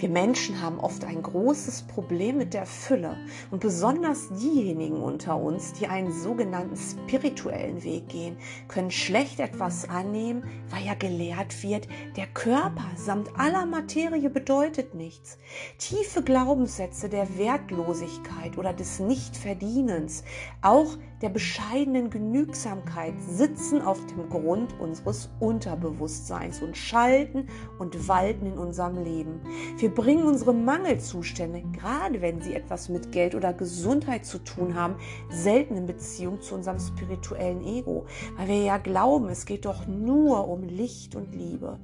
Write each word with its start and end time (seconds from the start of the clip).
Wir 0.00 0.08
Menschen 0.08 0.62
haben 0.62 0.80
oft 0.80 1.04
ein 1.04 1.22
großes 1.22 1.82
Problem 1.82 2.38
mit 2.38 2.54
der 2.54 2.64
Fülle 2.64 3.18
und 3.50 3.60
besonders 3.60 4.30
diejenigen 4.30 5.02
unter 5.02 5.36
uns, 5.36 5.74
die 5.74 5.88
einen 5.88 6.10
sogenannten 6.10 6.74
spirituellen 6.74 7.84
Weg 7.84 8.08
gehen, 8.08 8.38
können 8.66 8.90
schlecht 8.90 9.40
etwas 9.40 9.86
annehmen, 9.86 10.42
weil 10.70 10.86
ja 10.86 10.94
gelehrt 10.94 11.62
wird, 11.62 11.86
der 12.16 12.28
Körper 12.28 12.86
samt 12.96 13.28
aller 13.38 13.66
Materie 13.66 14.30
bedeutet 14.30 14.94
nichts. 14.94 15.36
Tiefe 15.76 16.22
Glaubenssätze 16.22 17.10
der 17.10 17.36
Wertlosigkeit 17.36 18.56
oder 18.56 18.72
des 18.72 19.00
Nichtverdienens, 19.00 20.24
auch 20.62 20.96
der 21.20 21.28
bescheidenen 21.28 22.08
Genügsamkeit 22.08 23.12
sitzen 23.20 23.82
auf 23.82 23.98
dem 24.06 24.30
Grund 24.30 24.72
unseres 24.80 25.28
Unterbewusstseins 25.38 26.62
und 26.62 26.78
schalten 26.78 27.48
und 27.78 28.08
walten 28.08 28.46
in 28.46 28.56
unserem 28.56 29.04
Leben. 29.04 29.40
Wir 29.76 29.89
bringen 29.90 30.26
unsere 30.26 30.54
Mangelzustände, 30.54 31.62
gerade 31.72 32.20
wenn 32.20 32.40
sie 32.40 32.54
etwas 32.54 32.88
mit 32.88 33.12
Geld 33.12 33.34
oder 33.34 33.52
Gesundheit 33.52 34.24
zu 34.24 34.38
tun 34.38 34.74
haben, 34.74 34.96
selten 35.30 35.76
in 35.76 35.86
Beziehung 35.86 36.40
zu 36.40 36.54
unserem 36.54 36.78
spirituellen 36.78 37.64
Ego, 37.64 38.06
weil 38.36 38.48
wir 38.48 38.62
ja 38.62 38.78
glauben, 38.78 39.28
es 39.28 39.46
geht 39.46 39.64
doch 39.64 39.86
nur 39.86 40.48
um 40.48 40.62
Licht 40.62 41.14
und 41.14 41.34
Liebe. 41.34 41.78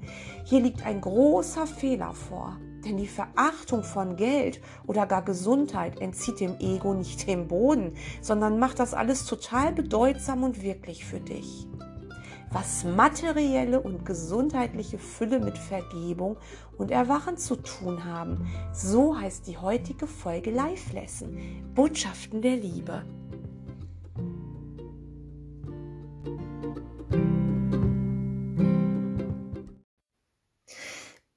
Hier 0.45 0.61
liegt 0.61 0.85
ein 0.85 1.01
großer 1.01 1.67
Fehler 1.67 2.13
vor. 2.15 2.59
Denn 2.85 2.99
die 2.99 3.09
Verachtung 3.09 3.83
von 3.83 4.15
Geld 4.15 4.61
oder 4.87 5.07
gar 5.07 5.23
Gesundheit 5.23 6.01
entzieht 6.01 6.39
dem 6.39 6.57
Ego 6.61 6.95
nicht 6.95 7.27
den 7.27 7.49
Boden, 7.49 7.95
sondern 8.21 8.61
macht 8.61 8.79
das 8.79 8.95
alles 8.95 9.25
total 9.25 9.73
bedeutsam 9.73 10.45
und 10.45 10.63
wirklich 10.63 11.05
für 11.05 11.19
dich. 11.19 11.67
Was 12.59 12.85
materielle 12.85 13.79
und 13.79 14.07
gesundheitliche 14.07 14.97
Fülle 14.97 15.41
mit 15.41 15.59
Vergebung 15.59 16.39
und 16.79 16.91
Erwachen 16.91 17.37
zu 17.37 17.57
tun 17.57 18.07
haben, 18.07 18.51
so 18.73 19.15
heißt 19.15 19.47
die 19.47 19.59
heutige 19.59 20.07
Folge 20.07 20.53
Live 20.53 20.91
Lesson, 20.95 21.37
Botschaften 21.75 22.41
der 22.41 22.57
Liebe. 22.57 23.05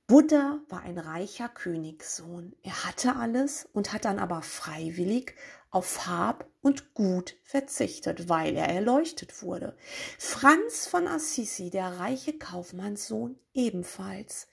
Buddha 0.10 0.60
war 0.70 0.82
ein 0.82 0.98
reicher 0.98 1.48
Königssohn. 1.48 2.56
Er 2.64 2.84
hatte 2.84 3.16
alles 3.18 3.70
und 3.74 3.94
hat 3.94 4.06
dann 4.06 4.18
aber 4.18 4.42
freiwillig 4.42 5.36
auf 5.70 6.08
Hab 6.08 6.48
und 6.62 6.96
Gut 6.96 7.36
verzichtet, 7.44 8.28
weil 8.28 8.56
er 8.56 8.68
erleuchtet 8.70 9.44
wurde. 9.44 9.78
Franz 10.18 10.88
von 10.88 11.08
Assisi, 11.08 11.70
der 11.70 12.00
reiche 12.00 12.36
Kaufmannssohn, 12.36 13.38
ebenfalls. 13.54 14.48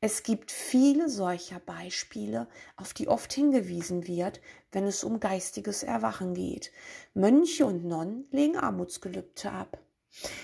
Es 0.00 0.22
gibt 0.22 0.52
viele 0.52 1.08
solcher 1.08 1.58
Beispiele, 1.58 2.46
auf 2.76 2.94
die 2.94 3.08
oft 3.08 3.32
hingewiesen 3.32 4.06
wird, 4.06 4.40
wenn 4.70 4.86
es 4.86 5.02
um 5.02 5.18
geistiges 5.18 5.82
Erwachen 5.82 6.34
geht. 6.34 6.70
Mönche 7.14 7.66
und 7.66 7.84
Nonnen 7.84 8.28
legen 8.30 8.56
Armutsgelübde 8.56 9.50
ab. 9.50 9.80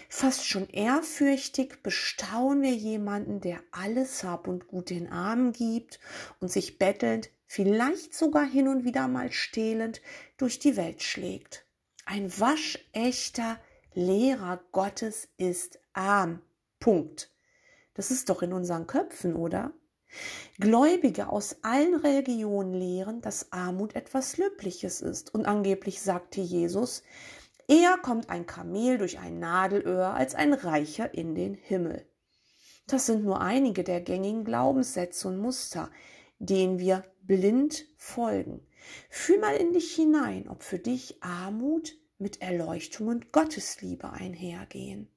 Fast 0.08 0.46
schon 0.46 0.68
ehrfürchtig 0.68 1.82
bestaunen 1.82 2.62
wir 2.62 2.74
jemanden, 2.74 3.40
der 3.40 3.60
alles 3.72 4.22
Hab 4.22 4.46
und 4.48 4.68
Gut 4.68 4.90
den 4.90 5.10
Armen 5.10 5.52
gibt 5.52 5.98
und 6.40 6.50
sich 6.50 6.78
bettelnd, 6.78 7.30
vielleicht 7.46 8.14
sogar 8.14 8.44
hin 8.44 8.68
und 8.68 8.84
wieder 8.84 9.08
mal 9.08 9.32
stehlend, 9.32 10.00
durch 10.36 10.58
die 10.58 10.76
Welt 10.76 11.02
schlägt. 11.02 11.66
Ein 12.04 12.30
waschechter 12.38 13.58
Lehrer 13.94 14.60
Gottes 14.72 15.28
ist 15.36 15.80
arm. 15.92 16.42
Punkt. 16.78 17.32
Das 17.94 18.10
ist 18.10 18.28
doch 18.28 18.42
in 18.42 18.52
unseren 18.52 18.86
Köpfen, 18.86 19.34
oder? 19.34 19.72
Gläubige 20.60 21.28
aus 21.28 21.56
allen 21.62 21.94
Religionen 21.94 22.74
lehren, 22.74 23.20
dass 23.22 23.52
Armut 23.52 23.94
etwas 23.96 24.36
Löbliches 24.36 25.00
ist. 25.00 25.34
Und 25.34 25.46
angeblich 25.46 26.00
sagte 26.00 26.40
Jesus, 26.40 27.02
Eher 27.68 27.98
kommt 27.98 28.30
ein 28.30 28.46
Kamel 28.46 28.98
durch 28.98 29.18
ein 29.18 29.38
Nadelöhr 29.38 30.14
als 30.14 30.34
ein 30.34 30.52
Reicher 30.52 31.12
in 31.14 31.34
den 31.34 31.54
Himmel. 31.54 32.06
Das 32.86 33.06
sind 33.06 33.24
nur 33.24 33.40
einige 33.40 33.82
der 33.82 34.00
gängigen 34.00 34.44
Glaubenssätze 34.44 35.26
und 35.26 35.38
Muster, 35.38 35.90
denen 36.38 36.78
wir 36.78 37.04
blind 37.22 37.86
folgen. 37.96 38.64
Fühl 39.10 39.40
mal 39.40 39.56
in 39.56 39.72
dich 39.72 39.94
hinein, 39.94 40.48
ob 40.48 40.62
für 40.62 40.78
dich 40.78 41.22
Armut 41.22 41.96
mit 42.18 42.40
Erleuchtung 42.40 43.08
und 43.08 43.32
Gottesliebe 43.32 44.10
einhergehen. 44.10 45.10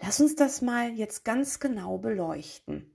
Lass 0.00 0.20
uns 0.20 0.34
das 0.34 0.62
mal 0.62 0.92
jetzt 0.92 1.24
ganz 1.24 1.60
genau 1.60 1.98
beleuchten. 1.98 2.90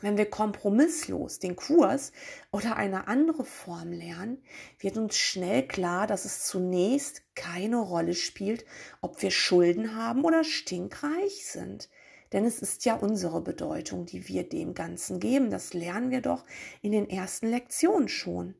Wenn 0.00 0.16
wir 0.16 0.30
kompromisslos 0.30 1.40
den 1.40 1.56
Kurs 1.56 2.12
oder 2.52 2.76
eine 2.76 3.08
andere 3.08 3.44
Form 3.44 3.90
lernen, 3.90 4.42
wird 4.78 4.96
uns 4.96 5.16
schnell 5.16 5.66
klar, 5.66 6.06
dass 6.06 6.24
es 6.24 6.44
zunächst 6.44 7.22
keine 7.34 7.78
Rolle 7.78 8.14
spielt, 8.14 8.64
ob 9.00 9.20
wir 9.22 9.32
Schulden 9.32 9.96
haben 9.96 10.24
oder 10.24 10.44
stinkreich 10.44 11.46
sind. 11.46 11.88
Denn 12.32 12.44
es 12.44 12.60
ist 12.60 12.84
ja 12.84 12.94
unsere 12.94 13.40
Bedeutung, 13.40 14.06
die 14.06 14.28
wir 14.28 14.48
dem 14.48 14.74
Ganzen 14.74 15.18
geben. 15.18 15.50
Das 15.50 15.74
lernen 15.74 16.10
wir 16.10 16.20
doch 16.20 16.44
in 16.82 16.92
den 16.92 17.08
ersten 17.08 17.48
Lektionen 17.48 18.08
schon. 18.08 18.54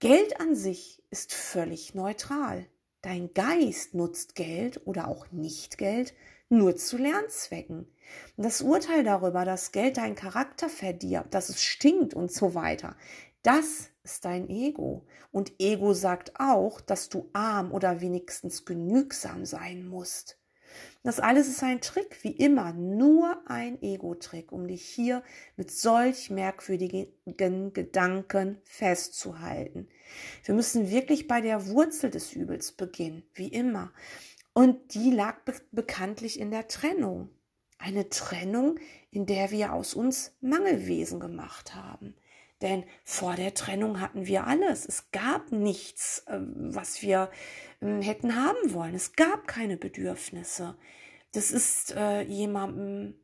Geld 0.00 0.40
an 0.40 0.56
sich 0.56 1.02
ist 1.10 1.34
völlig 1.34 1.94
neutral. 1.94 2.66
Dein 3.02 3.32
Geist 3.32 3.94
nutzt 3.94 4.34
Geld 4.34 4.86
oder 4.86 5.08
auch 5.08 5.30
nicht 5.30 5.78
Geld 5.78 6.14
nur 6.48 6.76
zu 6.76 6.96
Lernzwecken. 6.96 7.86
Das 8.36 8.62
Urteil 8.62 9.04
darüber, 9.04 9.44
dass 9.44 9.72
Geld 9.72 9.96
deinen 9.96 10.14
Charakter 10.14 10.68
verdirbt, 10.68 11.34
dass 11.34 11.48
es 11.48 11.62
stinkt 11.62 12.14
und 12.14 12.32
so 12.32 12.54
weiter, 12.54 12.96
das 13.42 13.90
ist 14.02 14.24
dein 14.24 14.48
Ego. 14.48 15.06
Und 15.32 15.52
Ego 15.58 15.92
sagt 15.92 16.32
auch, 16.38 16.80
dass 16.80 17.08
du 17.08 17.28
arm 17.32 17.72
oder 17.72 18.00
wenigstens 18.00 18.64
genügsam 18.64 19.44
sein 19.44 19.86
musst. 19.86 20.38
Das 21.02 21.20
alles 21.20 21.48
ist 21.48 21.62
ein 21.62 21.80
Trick, 21.80 22.22
wie 22.22 22.32
immer, 22.32 22.72
nur 22.72 23.42
ein 23.46 23.80
Ego-Trick, 23.80 24.52
um 24.52 24.66
dich 24.66 24.84
hier 24.84 25.22
mit 25.56 25.70
solch 25.70 26.30
merkwürdigen 26.30 27.72
Gedanken 27.72 28.58
festzuhalten. 28.64 29.88
Wir 30.44 30.54
müssen 30.54 30.90
wirklich 30.90 31.26
bei 31.26 31.40
der 31.40 31.68
Wurzel 31.68 32.10
des 32.10 32.32
Übels 32.32 32.72
beginnen, 32.72 33.22
wie 33.34 33.48
immer. 33.48 33.92
Und 34.52 34.94
die 34.94 35.10
lag 35.10 35.40
be 35.44 35.54
bekanntlich 35.70 36.40
in 36.40 36.50
der 36.50 36.68
Trennung. 36.68 37.30
Eine 37.78 38.08
Trennung, 38.08 38.78
in 39.10 39.26
der 39.26 39.50
wir 39.50 39.72
aus 39.72 39.94
uns 39.94 40.36
Mangelwesen 40.40 41.20
gemacht 41.20 41.74
haben. 41.74 42.14
Denn 42.60 42.84
vor 43.04 43.36
der 43.36 43.54
Trennung 43.54 44.00
hatten 44.00 44.26
wir 44.26 44.46
alles. 44.46 44.84
Es 44.84 45.10
gab 45.12 45.52
nichts, 45.52 46.24
ähm, 46.28 46.52
was 46.56 47.02
wir 47.02 47.30
ähm, 47.80 48.02
hätten 48.02 48.34
haben 48.34 48.74
wollen. 48.74 48.94
Es 48.94 49.14
gab 49.14 49.46
keine 49.46 49.76
Bedürfnisse. 49.76 50.76
Das 51.32 51.52
ist 51.52 51.94
äh, 51.94 52.22
jemandem 52.22 53.14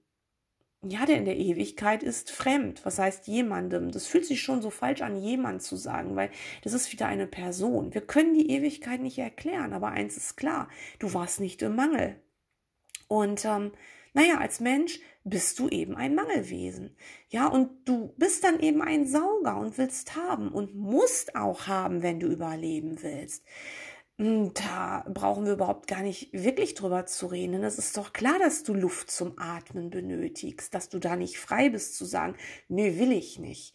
ja, 0.86 1.06
der 1.06 1.16
in 1.16 1.24
der 1.24 1.36
Ewigkeit 1.36 2.02
ist 2.02 2.30
fremd. 2.30 2.84
Was 2.84 2.98
heißt 2.98 3.26
jemandem? 3.26 3.90
Das 3.90 4.06
fühlt 4.06 4.26
sich 4.26 4.42
schon 4.42 4.62
so 4.62 4.70
falsch 4.70 5.00
an, 5.02 5.16
jemand 5.16 5.62
zu 5.62 5.76
sagen, 5.76 6.16
weil 6.16 6.30
das 6.62 6.72
ist 6.72 6.92
wieder 6.92 7.06
eine 7.06 7.26
Person. 7.26 7.94
Wir 7.94 8.02
können 8.02 8.34
die 8.34 8.50
Ewigkeit 8.50 9.00
nicht 9.00 9.18
erklären, 9.18 9.72
aber 9.72 9.88
eins 9.88 10.16
ist 10.16 10.36
klar, 10.36 10.68
du 10.98 11.14
warst 11.14 11.40
nicht 11.40 11.62
im 11.62 11.76
Mangel. 11.76 12.16
Und 13.08 13.44
ähm, 13.44 13.72
naja, 14.14 14.38
als 14.38 14.60
Mensch 14.60 15.00
bist 15.24 15.58
du 15.58 15.68
eben 15.68 15.96
ein 15.96 16.14
Mangelwesen. 16.14 16.96
Ja, 17.30 17.48
und 17.48 17.70
du 17.88 18.14
bist 18.16 18.44
dann 18.44 18.60
eben 18.60 18.80
ein 18.82 19.06
Sauger 19.06 19.56
und 19.56 19.76
willst 19.76 20.16
haben 20.16 20.50
und 20.52 20.74
musst 20.74 21.34
auch 21.36 21.66
haben, 21.66 22.02
wenn 22.02 22.20
du 22.20 22.28
überleben 22.28 23.02
willst. 23.02 23.44
Hm, 24.18 24.52
da 24.54 25.04
brauchen 25.12 25.44
wir 25.44 25.54
überhaupt 25.54 25.88
gar 25.88 26.02
nicht 26.02 26.32
wirklich 26.32 26.74
drüber 26.74 27.06
zu 27.06 27.26
reden. 27.26 27.64
Es 27.64 27.78
ist 27.78 27.96
doch 27.96 28.12
klar, 28.12 28.38
dass 28.38 28.62
du 28.62 28.72
Luft 28.74 29.10
zum 29.10 29.36
Atmen 29.38 29.90
benötigst, 29.90 30.72
dass 30.74 30.88
du 30.88 31.00
da 31.00 31.16
nicht 31.16 31.38
frei 31.38 31.68
bist 31.70 31.96
zu 31.96 32.04
sagen, 32.04 32.36
nö, 32.68 32.98
will 32.98 33.10
ich 33.12 33.40
nicht. 33.40 33.74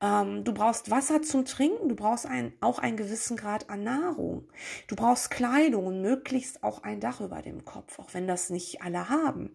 Ähm, 0.00 0.44
du 0.44 0.52
brauchst 0.52 0.90
Wasser 0.90 1.22
zum 1.22 1.44
Trinken, 1.44 1.88
du 1.88 1.96
brauchst 1.96 2.26
ein, 2.26 2.52
auch 2.60 2.78
einen 2.78 2.96
gewissen 2.96 3.36
Grad 3.36 3.70
an 3.70 3.84
Nahrung. 3.84 4.48
Du 4.88 4.96
brauchst 4.96 5.30
Kleidung 5.30 5.86
und 5.86 6.02
möglichst 6.02 6.62
auch 6.62 6.82
ein 6.82 7.00
Dach 7.00 7.20
über 7.20 7.42
dem 7.42 7.64
Kopf, 7.64 7.98
auch 7.98 8.12
wenn 8.12 8.26
das 8.26 8.50
nicht 8.50 8.82
alle 8.82 9.08
haben. 9.08 9.52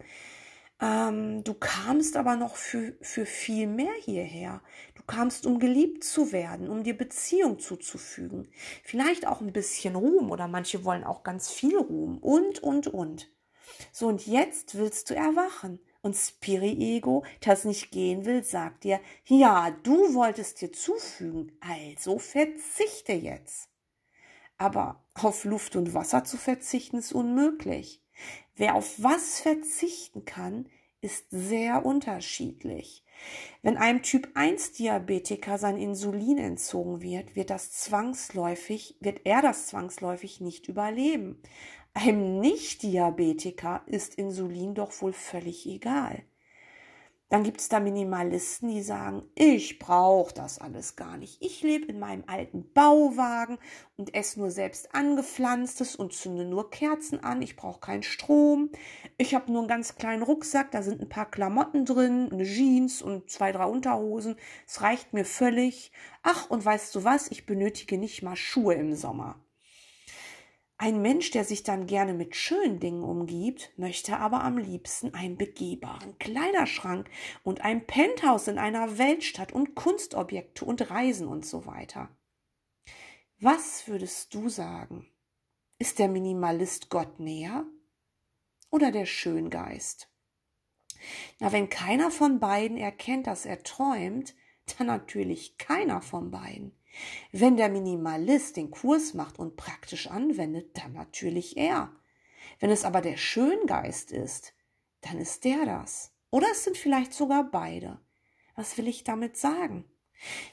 Ähm, 0.80 1.44
du 1.44 1.52
kamst 1.54 2.16
aber 2.16 2.36
noch 2.36 2.56
für, 2.56 2.94
für 3.02 3.26
viel 3.26 3.66
mehr 3.66 3.92
hierher. 4.00 4.62
Du 4.94 5.02
kamst, 5.02 5.44
um 5.44 5.58
geliebt 5.58 6.04
zu 6.04 6.32
werden, 6.32 6.70
um 6.70 6.82
dir 6.84 6.96
Beziehung 6.96 7.58
zuzufügen. 7.58 8.48
Vielleicht 8.82 9.26
auch 9.26 9.40
ein 9.42 9.52
bisschen 9.52 9.94
Ruhm 9.94 10.30
oder 10.30 10.48
manche 10.48 10.84
wollen 10.84 11.04
auch 11.04 11.22
ganz 11.22 11.50
viel 11.50 11.76
Ruhm 11.76 12.18
und, 12.18 12.62
und, 12.62 12.86
und. 12.86 13.30
So, 13.92 14.06
und 14.08 14.26
jetzt 14.26 14.76
willst 14.76 15.10
du 15.10 15.14
erwachen. 15.14 15.80
Und 16.02 16.16
Spiri-Ego, 16.16 17.24
das 17.40 17.64
nicht 17.64 17.90
gehen 17.90 18.24
will, 18.24 18.42
sagt 18.42 18.84
dir, 18.84 19.00
ja, 19.26 19.70
du 19.82 20.14
wolltest 20.14 20.60
dir 20.60 20.72
zufügen, 20.72 21.52
also 21.60 22.18
verzichte 22.18 23.12
jetzt. 23.12 23.68
Aber 24.56 25.04
auf 25.14 25.44
Luft 25.44 25.76
und 25.76 25.94
Wasser 25.94 26.24
zu 26.24 26.36
verzichten 26.36 26.98
ist 26.98 27.12
unmöglich. 27.12 28.02
Wer 28.54 28.74
auf 28.74 29.02
was 29.02 29.40
verzichten 29.40 30.24
kann, 30.24 30.68
ist 31.00 31.26
sehr 31.30 31.86
unterschiedlich. 31.86 33.04
Wenn 33.62 33.76
einem 33.76 34.02
Typ 34.02 34.28
1 34.34 34.72
Diabetiker 34.72 35.58
sein 35.58 35.76
Insulin 35.76 36.38
entzogen 36.38 37.02
wird, 37.02 37.36
wird 37.36 37.50
das 37.50 37.72
zwangsläufig, 37.72 38.96
wird 39.00 39.20
er 39.24 39.42
das 39.42 39.66
zwangsläufig 39.68 40.40
nicht 40.40 40.68
überleben. 40.68 41.42
Einem 41.92 42.38
Nicht-Diabetiker 42.38 43.82
ist 43.86 44.14
Insulin 44.14 44.74
doch 44.74 45.02
wohl 45.02 45.12
völlig 45.12 45.66
egal. 45.66 46.22
Dann 47.30 47.42
gibt 47.42 47.60
es 47.60 47.68
da 47.68 47.80
Minimalisten, 47.80 48.68
die 48.68 48.82
sagen, 48.82 49.22
ich 49.34 49.80
brauche 49.80 50.32
das 50.32 50.60
alles 50.60 50.94
gar 50.94 51.16
nicht. 51.16 51.42
Ich 51.42 51.62
lebe 51.62 51.86
in 51.86 51.98
meinem 51.98 52.22
alten 52.28 52.72
Bauwagen 52.72 53.58
und 53.96 54.14
esse 54.14 54.38
nur 54.38 54.52
selbst 54.52 54.94
angepflanztes 54.94 55.96
und 55.96 56.12
zünde 56.12 56.44
nur 56.44 56.70
Kerzen 56.70 57.22
an. 57.24 57.42
Ich 57.42 57.56
brauche 57.56 57.80
keinen 57.80 58.04
Strom. 58.04 58.70
Ich 59.18 59.34
habe 59.34 59.50
nur 59.50 59.62
einen 59.62 59.68
ganz 59.68 59.96
kleinen 59.96 60.22
Rucksack, 60.22 60.70
da 60.70 60.82
sind 60.82 61.00
ein 61.00 61.08
paar 61.08 61.28
Klamotten 61.28 61.84
drin, 61.84 62.30
eine 62.32 62.44
Jeans 62.44 63.02
und 63.02 63.30
zwei, 63.30 63.50
drei 63.50 63.64
Unterhosen. 63.66 64.36
Es 64.66 64.80
reicht 64.82 65.12
mir 65.12 65.24
völlig. 65.24 65.90
Ach, 66.22 66.50
und 66.50 66.64
weißt 66.64 66.94
du 66.94 67.02
was? 67.02 67.30
Ich 67.30 67.46
benötige 67.46 67.98
nicht 67.98 68.22
mal 68.22 68.36
Schuhe 68.36 68.74
im 68.74 68.94
Sommer. 68.94 69.40
Ein 70.82 71.02
Mensch, 71.02 71.30
der 71.30 71.44
sich 71.44 71.62
dann 71.62 71.86
gerne 71.86 72.14
mit 72.14 72.34
schönen 72.34 72.80
Dingen 72.80 73.02
umgibt, 73.02 73.70
möchte 73.76 74.16
aber 74.16 74.42
am 74.42 74.56
liebsten 74.56 75.12
einen 75.12 75.36
begehbaren 75.36 76.18
Kleiderschrank 76.18 77.10
und 77.42 77.60
ein 77.60 77.86
Penthouse 77.86 78.48
in 78.48 78.56
einer 78.56 78.96
Weltstadt 78.96 79.52
und 79.52 79.74
Kunstobjekte 79.74 80.64
und 80.64 80.90
Reisen 80.90 81.28
und 81.28 81.44
so 81.44 81.66
weiter. 81.66 82.08
Was 83.40 83.88
würdest 83.88 84.32
du 84.32 84.48
sagen? 84.48 85.06
Ist 85.78 85.98
der 85.98 86.08
Minimalist 86.08 86.88
Gott 86.88 87.20
näher 87.20 87.66
oder 88.70 88.90
der 88.90 89.04
Schöngeist? 89.04 90.08
Na, 91.40 91.52
wenn 91.52 91.68
keiner 91.68 92.10
von 92.10 92.40
beiden 92.40 92.78
erkennt, 92.78 93.26
dass 93.26 93.44
er 93.44 93.62
träumt, 93.62 94.34
dann 94.78 94.86
natürlich 94.86 95.58
keiner 95.58 96.00
von 96.00 96.30
beiden. 96.30 96.72
Wenn 97.32 97.56
der 97.56 97.68
Minimalist 97.68 98.56
den 98.56 98.70
Kurs 98.70 99.14
macht 99.14 99.38
und 99.38 99.56
praktisch 99.56 100.08
anwendet, 100.08 100.76
dann 100.76 100.92
natürlich 100.92 101.56
er. 101.56 101.92
Wenn 102.58 102.70
es 102.70 102.84
aber 102.84 103.00
der 103.00 103.16
Schöngeist 103.16 104.12
ist, 104.12 104.54
dann 105.00 105.18
ist 105.18 105.44
der 105.44 105.64
das. 105.64 106.12
Oder 106.30 106.48
es 106.52 106.64
sind 106.64 106.76
vielleicht 106.76 107.12
sogar 107.12 107.50
beide. 107.50 107.98
Was 108.54 108.76
will 108.76 108.88
ich 108.88 109.04
damit 109.04 109.36
sagen? 109.36 109.84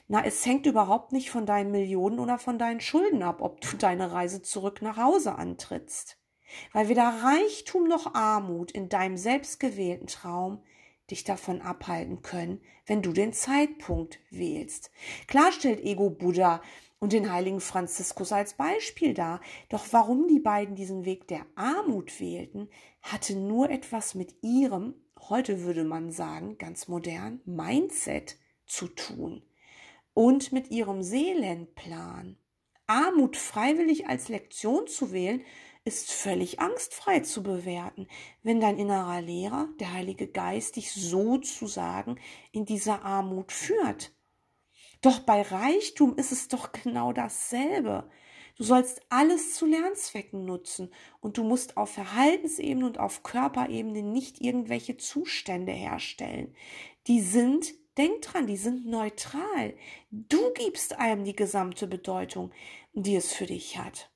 Na, 0.06 0.24
es 0.24 0.44
hängt 0.46 0.66
überhaupt 0.66 1.12
nicht 1.12 1.30
von 1.30 1.44
deinen 1.44 1.70
Millionen 1.70 2.18
oder 2.18 2.38
von 2.38 2.58
deinen 2.58 2.80
Schulden 2.80 3.22
ab, 3.22 3.42
ob 3.42 3.60
du 3.60 3.76
deine 3.76 4.12
Reise 4.12 4.40
zurück 4.40 4.80
nach 4.80 4.96
Hause 4.96 5.34
antrittst. 5.34 6.18
Weil 6.72 6.88
weder 6.88 7.22
Reichtum 7.22 7.86
noch 7.86 8.14
Armut 8.14 8.70
in 8.70 8.88
deinem 8.88 9.18
selbstgewählten 9.18 10.06
Traum 10.06 10.62
dich 11.10 11.24
davon 11.24 11.60
abhalten 11.60 12.22
können, 12.22 12.60
wenn 12.86 13.02
du 13.02 13.12
den 13.12 13.32
Zeitpunkt 13.32 14.18
wählst. 14.30 14.90
Klar 15.26 15.52
stellt 15.52 15.80
Ego 15.80 16.10
Buddha 16.10 16.62
und 16.98 17.12
den 17.12 17.30
heiligen 17.32 17.60
Franziskus 17.60 18.32
als 18.32 18.54
Beispiel 18.54 19.14
dar, 19.14 19.40
doch 19.68 19.86
warum 19.92 20.26
die 20.26 20.40
beiden 20.40 20.74
diesen 20.74 21.04
Weg 21.04 21.28
der 21.28 21.46
Armut 21.54 22.20
wählten, 22.20 22.68
hatte 23.02 23.36
nur 23.36 23.70
etwas 23.70 24.14
mit 24.14 24.34
ihrem, 24.42 24.94
heute 25.28 25.62
würde 25.62 25.84
man 25.84 26.10
sagen, 26.10 26.58
ganz 26.58 26.88
modern, 26.88 27.40
Mindset 27.44 28.36
zu 28.66 28.88
tun 28.88 29.42
und 30.14 30.52
mit 30.52 30.70
ihrem 30.70 31.02
Seelenplan. 31.02 32.36
Armut 32.88 33.36
freiwillig 33.36 34.08
als 34.08 34.28
Lektion 34.28 34.86
zu 34.86 35.12
wählen, 35.12 35.42
ist 35.84 36.10
völlig 36.10 36.60
angstfrei 36.60 37.20
zu 37.20 37.42
bewerten, 37.42 38.08
wenn 38.42 38.60
dein 38.60 38.78
innerer 38.78 39.20
Lehrer, 39.20 39.68
der 39.80 39.92
Heilige 39.92 40.28
Geist, 40.28 40.76
dich 40.76 40.92
sozusagen 40.92 42.20
in 42.52 42.64
dieser 42.64 43.04
Armut 43.04 43.52
führt. 43.52 44.12
Doch 45.00 45.20
bei 45.20 45.42
Reichtum 45.42 46.16
ist 46.16 46.32
es 46.32 46.48
doch 46.48 46.72
genau 46.72 47.12
dasselbe. 47.12 48.10
Du 48.56 48.64
sollst 48.64 49.00
alles 49.08 49.54
zu 49.54 49.66
Lernzwecken 49.66 50.44
nutzen 50.44 50.92
und 51.20 51.38
du 51.38 51.44
musst 51.44 51.76
auf 51.76 51.90
Verhaltensebene 51.90 52.84
und 52.84 52.98
auf 52.98 53.22
Körperebene 53.22 54.02
nicht 54.02 54.40
irgendwelche 54.40 54.96
Zustände 54.96 55.70
herstellen. 55.70 56.56
Die 57.06 57.20
sind, 57.20 57.72
denk 57.96 58.22
dran, 58.22 58.48
die 58.48 58.56
sind 58.56 58.84
neutral. 58.84 59.76
Du 60.10 60.52
gibst 60.54 60.98
einem 60.98 61.22
die 61.22 61.36
gesamte 61.36 61.86
Bedeutung, 61.86 62.50
die 62.94 63.14
es 63.14 63.32
für 63.32 63.46
dich 63.46 63.78
hat. 63.78 64.10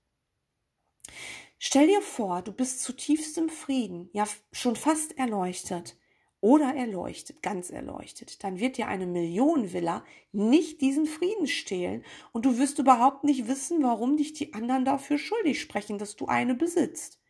Stell 1.64 1.86
dir 1.86 2.02
vor, 2.02 2.42
du 2.42 2.50
bist 2.50 2.82
zutiefst 2.82 3.38
im 3.38 3.48
Frieden, 3.48 4.10
ja 4.12 4.26
schon 4.50 4.74
fast 4.74 5.16
erleuchtet 5.16 5.96
oder 6.40 6.74
erleuchtet, 6.74 7.40
ganz 7.40 7.70
erleuchtet, 7.70 8.42
dann 8.42 8.58
wird 8.58 8.78
dir 8.78 8.88
eine 8.88 9.06
Millionenvilla 9.06 10.04
nicht 10.32 10.80
diesen 10.80 11.06
Frieden 11.06 11.46
stehlen 11.46 12.04
und 12.32 12.46
du 12.46 12.58
wirst 12.58 12.80
überhaupt 12.80 13.22
nicht 13.22 13.46
wissen, 13.46 13.80
warum 13.84 14.16
dich 14.16 14.32
die 14.32 14.54
anderen 14.54 14.84
dafür 14.84 15.18
schuldig 15.18 15.60
sprechen, 15.60 15.98
dass 15.98 16.16
du 16.16 16.26
eine 16.26 16.56
besitzt. 16.56 17.20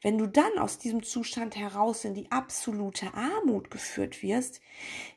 Wenn 0.00 0.16
du 0.16 0.28
dann 0.28 0.58
aus 0.58 0.78
diesem 0.78 1.02
Zustand 1.02 1.56
heraus 1.56 2.04
in 2.04 2.14
die 2.14 2.30
absolute 2.30 3.12
Armut 3.14 3.68
geführt 3.68 4.22
wirst, 4.22 4.60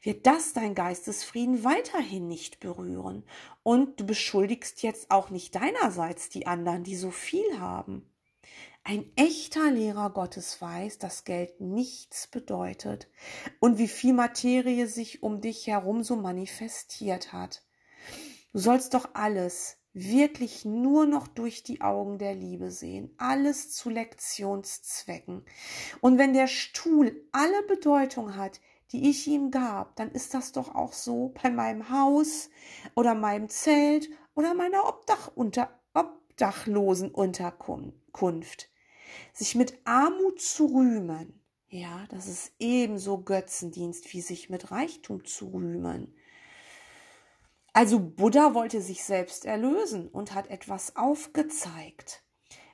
wird 0.01 0.25
das 0.25 0.53
dein 0.53 0.73
Geistesfrieden 0.73 1.63
weiterhin 1.63 2.27
nicht 2.27 2.59
berühren. 2.61 3.25
Und 3.61 3.99
du 3.99 4.07
beschuldigst 4.07 4.81
jetzt 4.81 5.11
auch 5.11 5.29
nicht 5.29 5.53
deinerseits 5.53 6.29
die 6.29 6.47
anderen, 6.47 6.83
die 6.83 6.95
so 6.95 7.11
viel 7.11 7.59
haben. 7.59 8.09
Ein 8.87 9.11
echter 9.15 9.71
Lehrer 9.71 10.11
Gottes 10.11 10.61
weiß, 10.61 10.99
dass 10.99 11.23
Geld 11.23 11.59
nichts 11.59 12.27
bedeutet 12.27 13.09
und 13.59 13.79
wie 13.79 13.87
viel 13.87 14.13
Materie 14.13 14.85
sich 14.85 15.23
um 15.23 15.41
dich 15.41 15.65
herum 15.65 16.03
so 16.03 16.15
manifestiert 16.15 17.33
hat. 17.33 17.65
Du 18.53 18.59
sollst 18.59 18.93
doch 18.93 19.09
alles 19.15 19.77
wirklich 19.93 20.65
nur 20.65 21.07
noch 21.07 21.27
durch 21.27 21.63
die 21.63 21.81
Augen 21.81 22.19
der 22.19 22.35
Liebe 22.35 22.69
sehen, 22.69 23.11
alles 23.17 23.71
zu 23.71 23.89
Lektionszwecken. 23.89 25.43
Und 25.99 26.19
wenn 26.19 26.33
der 26.33 26.45
Stuhl 26.45 27.27
alle 27.31 27.63
Bedeutung 27.63 28.35
hat, 28.35 28.61
die 28.91 29.09
ich 29.09 29.25
ihm 29.25 29.49
gab, 29.49 29.95
dann 29.95 30.11
ist 30.11 30.35
das 30.35 30.51
doch 30.51 30.75
auch 30.75 30.93
so 30.93 31.33
bei 31.41 31.49
meinem 31.49 31.89
Haus 31.89 32.51
oder 32.93 33.15
meinem 33.15 33.49
Zelt 33.49 34.11
oder 34.35 34.53
meiner 34.53 34.87
Obdach 34.87 35.31
unter, 35.33 35.71
Obdachlosenunterkunft. 35.95 38.69
Sich 39.33 39.55
mit 39.55 39.79
Armut 39.85 40.41
zu 40.41 40.65
rühmen, 40.67 41.41
ja, 41.67 42.05
das 42.09 42.27
ist 42.27 42.53
ebenso 42.59 43.17
Götzendienst, 43.17 44.13
wie 44.13 44.21
sich 44.21 44.49
mit 44.49 44.71
Reichtum 44.71 45.25
zu 45.25 45.47
rühmen. 45.47 46.15
Also 47.73 47.99
Buddha 47.99 48.53
wollte 48.53 48.79
sich 48.79 49.03
selbst 49.03 49.43
erlösen 49.43 50.07
und 50.07 50.33
hat 50.33 50.49
etwas 50.49 50.95
aufgezeigt. 50.95 52.23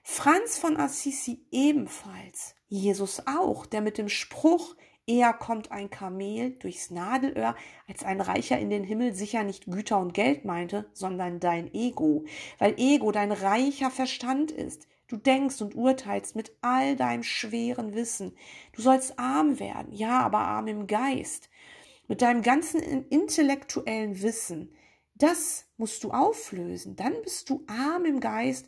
Franz 0.03 0.58
von 0.60 0.77
Assisi 0.77 1.48
ebenfalls, 1.50 2.55
Jesus 2.67 3.24
auch, 3.25 3.65
der 3.65 3.82
mit 3.82 3.98
dem 3.98 4.10
Spruch, 4.10 4.75
eher 5.08 5.34
kommt 5.34 5.72
ein 5.72 5.89
Kamel 5.89 6.51
durchs 6.60 6.91
Nadelöhr, 6.91 7.55
als 7.88 8.03
ein 8.03 8.22
Reicher 8.22 8.60
in 8.60 8.70
den 8.70 8.84
Himmel 8.84 9.13
sicher 9.13 9.44
nicht 9.44 9.65
Güter 9.65 10.00
und 10.00 10.13
Geld 10.13 10.46
meinte, 10.46 10.89
sondern 10.94 11.39
dein 11.39 11.74
Ego, 11.74 12.25
weil 12.60 12.75
Ego 12.77 13.12
dein 13.12 13.32
reicher 13.32 13.89
Verstand 13.89 14.51
ist, 14.51 14.88
Du 15.12 15.18
denkst 15.18 15.62
und 15.62 15.75
urteilst 15.75 16.38
mit 16.38 16.56
all 16.62 16.96
deinem 16.96 17.24
schweren 17.24 17.96
Wissen. 17.96 18.34
Du 18.72 18.82
sollst 18.82 19.20
arm 19.20 19.60
werden, 19.60 19.91
ja, 19.91 20.22
aber 20.22 20.38
arm 20.38 20.68
im 20.68 20.88
Geist. 20.88 21.50
Mit 22.08 22.22
deinem 22.22 22.41
ganzen 22.41 22.80
intellektuellen 22.80 24.22
Wissen. 24.22 24.74
Das 25.15 25.65
musst 25.75 26.06
du 26.06 26.12
auflösen. 26.12 26.96
Dann 26.96 27.13
bist 27.24 27.50
du 27.50 27.65
arm 27.68 28.06
im 28.06 28.22
Geist 28.22 28.68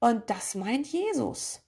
und 0.00 0.30
das 0.30 0.54
meint 0.54 0.86
Jesus. 0.86 1.60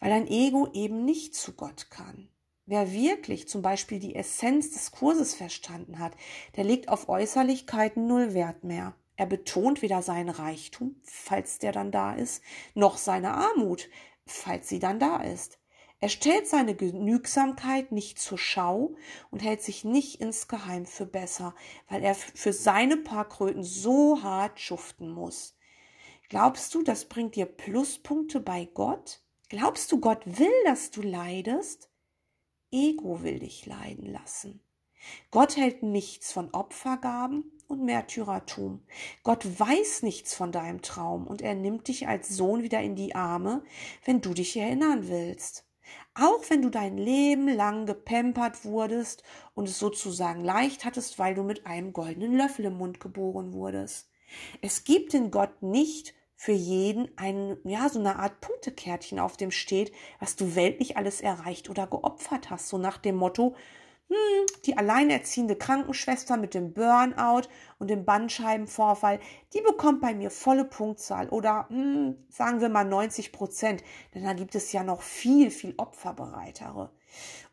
Weil 0.00 0.10
dein 0.10 0.26
Ego 0.26 0.68
eben 0.72 1.04
nicht 1.04 1.36
zu 1.36 1.52
Gott 1.52 1.88
kann. 1.88 2.28
Wer 2.64 2.90
wirklich 2.90 3.46
zum 3.46 3.62
Beispiel 3.62 4.00
die 4.00 4.16
Essenz 4.16 4.72
des 4.72 4.90
Kurses 4.90 5.34
verstanden 5.34 6.00
hat, 6.00 6.16
der 6.56 6.64
legt 6.64 6.88
auf 6.88 7.08
Äußerlichkeiten 7.08 8.08
null 8.08 8.34
Wert 8.34 8.64
mehr. 8.64 8.96
Er 9.16 9.26
betont 9.26 9.82
weder 9.82 10.02
seinen 10.02 10.28
Reichtum, 10.28 11.00
falls 11.02 11.58
der 11.58 11.72
dann 11.72 11.90
da 11.90 12.14
ist, 12.14 12.42
noch 12.74 12.98
seine 12.98 13.32
Armut, 13.32 13.88
falls 14.26 14.68
sie 14.68 14.78
dann 14.78 14.98
da 14.98 15.22
ist. 15.22 15.58
Er 15.98 16.10
stellt 16.10 16.46
seine 16.46 16.74
Genügsamkeit 16.74 17.90
nicht 17.90 18.18
zur 18.18 18.36
Schau 18.36 18.96
und 19.30 19.42
hält 19.42 19.62
sich 19.62 19.82
nicht 19.84 20.20
insgeheim 20.20 20.84
für 20.84 21.06
besser, 21.06 21.54
weil 21.88 22.02
er 22.02 22.14
für 22.14 22.52
seine 22.52 22.98
paar 22.98 23.26
Kröten 23.26 23.62
so 23.62 24.22
hart 24.22 24.60
schuften 24.60 25.10
muss. 25.10 25.56
Glaubst 26.28 26.74
du, 26.74 26.82
das 26.82 27.06
bringt 27.06 27.34
dir 27.34 27.46
Pluspunkte 27.46 28.40
bei 28.40 28.66
Gott? 28.66 29.22
Glaubst 29.48 29.90
du, 29.90 30.00
Gott 30.00 30.20
will, 30.26 30.52
dass 30.64 30.90
du 30.90 31.00
leidest? 31.00 31.88
Ego 32.70 33.22
will 33.22 33.38
dich 33.38 33.64
leiden 33.64 34.06
lassen. 34.12 34.60
Gott 35.30 35.56
hält 35.56 35.82
nichts 35.82 36.32
von 36.32 36.52
Opfergaben 36.52 37.55
und 37.68 37.84
Märtyrertum. 37.84 38.82
Gott 39.22 39.58
weiß 39.58 40.02
nichts 40.02 40.34
von 40.34 40.52
deinem 40.52 40.82
Traum 40.82 41.26
und 41.26 41.42
er 41.42 41.54
nimmt 41.54 41.88
dich 41.88 42.08
als 42.08 42.28
Sohn 42.28 42.62
wieder 42.62 42.80
in 42.80 42.96
die 42.96 43.14
Arme, 43.14 43.62
wenn 44.04 44.20
du 44.20 44.34
dich 44.34 44.56
erinnern 44.56 45.08
willst. 45.08 45.64
Auch 46.14 46.42
wenn 46.48 46.62
du 46.62 46.70
dein 46.70 46.96
Leben 46.96 47.48
lang 47.48 47.86
gepempert 47.86 48.64
wurdest 48.64 49.22
und 49.54 49.68
es 49.68 49.78
sozusagen 49.78 50.42
leicht 50.42 50.84
hattest, 50.84 51.18
weil 51.18 51.34
du 51.34 51.42
mit 51.42 51.66
einem 51.66 51.92
goldenen 51.92 52.36
Löffel 52.36 52.64
im 52.66 52.78
Mund 52.78 53.00
geboren 53.00 53.52
wurdest. 53.52 54.10
Es 54.62 54.84
gibt 54.84 55.14
in 55.14 55.30
Gott 55.30 55.62
nicht 55.62 56.14
für 56.34 56.52
jeden 56.52 57.08
ein, 57.16 57.56
ja, 57.64 57.88
so 57.88 57.98
eine 57.98 58.16
Art 58.16 58.40
Punktekärtchen, 58.40 59.18
auf 59.18 59.36
dem 59.36 59.50
steht, 59.50 59.92
was 60.20 60.36
du 60.36 60.54
weltlich 60.54 60.96
alles 60.96 61.20
erreicht 61.20 61.70
oder 61.70 61.86
geopfert 61.86 62.50
hast. 62.50 62.68
So 62.68 62.78
nach 62.78 62.98
dem 62.98 63.16
Motto, 63.16 63.54
hm, 64.08 64.46
die 64.64 64.78
alleinerziehende 64.78 65.56
Krankenschwester 65.56 66.36
mit 66.36 66.54
dem 66.54 66.72
Burnout 66.72 67.48
und 67.78 67.88
dem 67.88 68.04
Bandscheibenvorfall, 68.04 69.18
die 69.52 69.60
bekommt 69.60 70.00
bei 70.00 70.14
mir 70.14 70.30
volle 70.30 70.64
Punktzahl 70.64 71.28
oder 71.28 71.66
hm, 71.68 72.16
sagen 72.28 72.60
wir 72.60 72.68
mal 72.68 72.84
90 72.84 73.32
Prozent, 73.32 73.82
denn 74.14 74.24
da 74.24 74.32
gibt 74.32 74.54
es 74.54 74.72
ja 74.72 74.84
noch 74.84 75.02
viel, 75.02 75.50
viel 75.50 75.74
opferbereitere. 75.76 76.90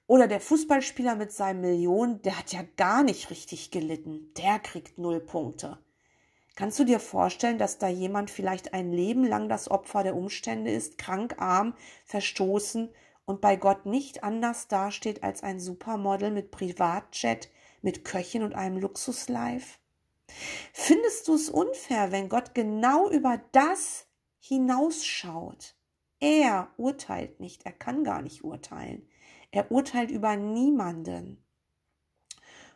Oder 0.06 0.28
der 0.28 0.42
Fußballspieler 0.42 1.16
mit 1.16 1.32
seinen 1.32 1.62
Millionen, 1.62 2.22
der 2.22 2.38
hat 2.38 2.52
ja 2.52 2.62
gar 2.78 3.04
nicht 3.04 3.30
richtig 3.30 3.72
gelitten, 3.72 4.32
der 4.38 4.60
kriegt 4.60 5.00
null 5.00 5.22
Punkte. 5.22 5.80
Kannst 6.56 6.78
du 6.78 6.84
dir 6.84 7.00
vorstellen, 7.00 7.58
dass 7.58 7.80
da 7.80 7.88
jemand 7.88 8.30
vielleicht 8.30 8.76
ein 8.76 8.92
Leben 8.92 9.26
lang 9.26 9.50
das 9.50 9.72
Opfer 9.72 10.04
der 10.04 10.16
Umstände 10.16 10.72
ist, 10.72 11.00
krank, 11.00 11.38
arm, 11.40 11.74
verstoßen 12.06 12.90
und 13.26 13.42
bei 13.42 13.56
Gott 13.56 13.86
nicht 13.86 14.24
anders 14.24 14.68
dasteht 14.68 15.24
als 15.24 15.44
ein 15.44 15.60
Supermodel 15.60 16.32
mit 16.32 16.52
Privatjet, 16.52 17.50
mit 17.82 18.06
Köchin 18.06 18.44
und 18.44 18.56
einem 18.56 18.78
Luxuslife? 18.78 19.80
Findest 20.74 21.28
du 21.28 21.36
es 21.36 21.50
unfair, 21.50 22.12
wenn 22.12 22.30
Gott 22.30 22.54
genau 22.56 23.10
über 23.10 23.42
das 23.52 24.08
hinausschaut? 24.40 25.76
Er 26.20 26.72
urteilt 26.78 27.40
nicht, 27.40 27.66
er 27.66 27.74
kann 27.74 28.04
gar 28.04 28.22
nicht 28.22 28.44
urteilen. 28.44 29.08
Er 29.52 29.72
urteilt 29.72 30.10
über 30.10 30.36
niemanden. 30.36 31.44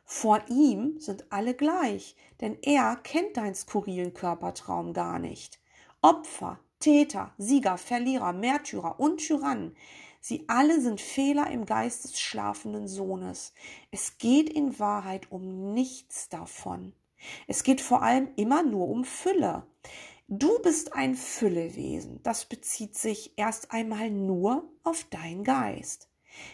Vor 0.03 0.41
ihm 0.47 0.99
sind 0.99 1.31
alle 1.31 1.53
gleich, 1.53 2.15
denn 2.39 2.57
er 2.61 2.95
kennt 2.97 3.35
deinen 3.35 3.55
skurrilen 3.55 4.13
Körpertraum 4.13 4.93
gar 4.93 5.19
nicht. 5.19 5.59
Opfer, 6.01 6.59
Täter, 6.79 7.33
Sieger, 7.37 7.77
Verlierer, 7.77 8.33
Märtyrer 8.33 8.99
und 8.99 9.17
Tyrannen, 9.17 9.75
Sie 10.19 10.43
alle 10.47 10.81
sind 10.81 10.99
Fehler 10.99 11.49
im 11.51 11.65
Geist 11.65 12.03
des 12.03 12.19
schlafenden 12.19 12.89
Sohnes. 12.89 13.53
Es 13.91 14.17
geht 14.17 14.49
in 14.49 14.77
Wahrheit 14.77 15.31
um 15.31 15.73
nichts 15.73 16.27
davon. 16.27 16.93
Es 17.47 17.63
geht 17.63 17.81
vor 17.81 18.03
allem 18.03 18.29
immer 18.35 18.61
nur 18.61 18.89
um 18.89 19.05
Fülle. 19.05 19.65
Du 20.27 20.59
bist 20.61 20.93
ein 20.93 21.15
Füllewesen. 21.15 22.21
Das 22.23 22.43
bezieht 22.43 22.95
sich 22.95 23.37
erst 23.37 23.71
einmal 23.71 24.09
nur 24.11 24.69
auf 24.83 25.05
deinen 25.05 25.45
Geist. 25.45 26.09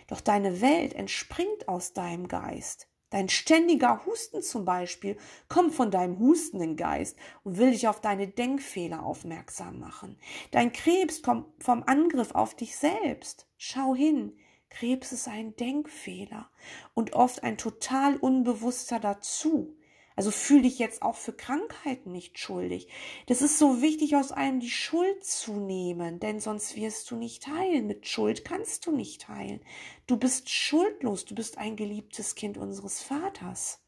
Doch 0.08 0.22
deine 0.22 0.62
Welt 0.62 0.94
entspringt 0.94 1.68
aus 1.68 1.94
deinem 1.94 2.28
Geist. 2.28 2.88
Dein 3.14 3.30
ständiger 3.30 4.08
Husten 4.08 4.42
zum 4.42 4.66
Beispiel 4.66 5.18
kommt 5.48 5.76
von 5.76 5.92
deinem 5.92 6.18
hustenden 6.18 6.76
Geist 6.76 7.16
und 7.44 7.60
will 7.60 7.70
dich 7.70 7.88
auf 7.88 8.02
deine 8.02 8.28
Denkfehler 8.28 9.04
aufmerksam 9.06 9.80
machen. 9.80 10.18
Dein 10.50 10.74
Krebs 10.74 11.22
kommt 11.22 11.46
vom 11.64 11.84
Angriff 11.84 12.32
auf 12.32 12.56
dich 12.56 12.76
selbst. 12.76 13.46
Schau 13.56 13.94
hin. 13.94 14.36
Krebs 14.72 15.12
ist 15.12 15.28
ein 15.28 15.56
Denkfehler 15.56 16.50
und 16.96 17.14
oft 17.14 17.44
ein 17.44 17.60
total 17.60 18.18
unbewusster 18.18 19.00
dazu. 19.00 19.78
Also 20.16 20.32
fühl 20.32 20.62
dich 20.62 20.80
jetzt 20.80 21.02
auch 21.02 21.16
für 21.16 21.34
Krankheiten 21.34 22.12
nicht 22.12 22.38
schuldig. 22.38 22.88
Das 23.28 23.42
ist 23.42 23.58
so 23.58 23.82
wichtig, 23.82 24.16
aus 24.16 24.32
einem 24.32 24.60
die 24.60 24.70
Schuld 24.70 25.24
zu 25.24 25.54
nehmen, 25.54 26.20
denn 26.20 26.40
sonst 26.40 26.76
wirst 26.76 27.10
du 27.12 27.16
nicht 27.16 27.48
heilen. 27.48 27.88
Mit 27.88 28.08
Schuld 28.08 28.46
kannst 28.46 28.86
du 28.86 28.92
nicht 28.92 29.28
heilen. 29.28 29.62
Du 30.06 30.18
bist 30.18 30.50
schuldlos, 30.50 31.26
du 31.26 31.36
bist 31.36 31.58
ein 31.58 31.76
geliebtes 31.76 32.36
Kind 32.36 32.58
unseres 32.58 33.02
Vaters. 33.02 33.80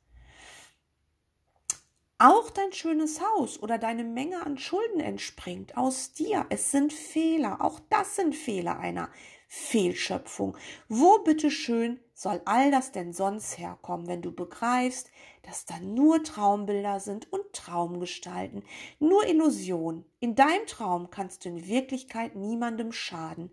Auch 2.18 2.50
dein 2.50 2.72
schönes 2.72 3.20
Haus 3.20 3.62
oder 3.62 3.78
deine 3.78 4.06
Menge 4.06 4.46
an 4.46 4.58
Schulden 4.58 5.02
entspringt 5.02 5.76
aus 5.76 6.14
dir. 6.14 6.46
Es 6.50 6.72
sind 6.72 6.94
Fehler. 6.94 7.62
Auch 7.62 7.82
das 7.90 8.16
sind 8.16 8.34
Fehler 8.34 8.80
einer 8.80 9.10
Fehlschöpfung. 9.48 10.58
Wo 10.90 11.20
bitteschön 11.20 12.00
soll 12.14 12.42
all 12.46 12.72
das 12.72 12.92
denn 12.92 13.14
sonst 13.14 13.58
herkommen, 13.58 14.08
wenn 14.08 14.22
du 14.22 14.32
begreifst, 14.32 15.12
dass 15.44 15.66
da 15.66 15.80
nur 15.80 16.24
Traumbilder 16.24 17.00
sind 17.00 17.32
und 17.32 17.54
Traumgestalten, 17.54 18.64
nur 19.00 19.28
Illusion. 19.28 20.06
In 20.20 20.36
deinem 20.36 20.66
Traum 20.66 21.10
kannst 21.10 21.46
du 21.46 21.50
in 21.50 21.68
Wirklichkeit 21.68 22.36
niemandem 22.36 22.92
schaden, 22.92 23.52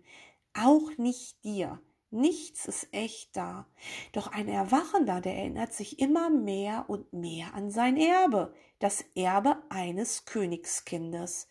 auch 0.53 0.97
nicht 0.97 1.43
dir. 1.43 1.79
Nichts 2.09 2.67
ist 2.67 2.89
echt 2.91 3.35
da. 3.35 3.65
Doch 4.11 4.27
ein 4.27 4.47
Erwachender, 4.47 5.19
der 5.19 5.35
erinnert 5.35 5.73
sich 5.73 5.97
immer 5.97 6.29
mehr 6.29 6.85
und 6.87 7.11
mehr 7.11 7.55
an 7.55 7.71
sein 7.71 7.97
Erbe, 7.97 8.53
das 8.77 9.03
Erbe 9.15 9.57
eines 9.69 10.25
Königskindes. 10.25 11.47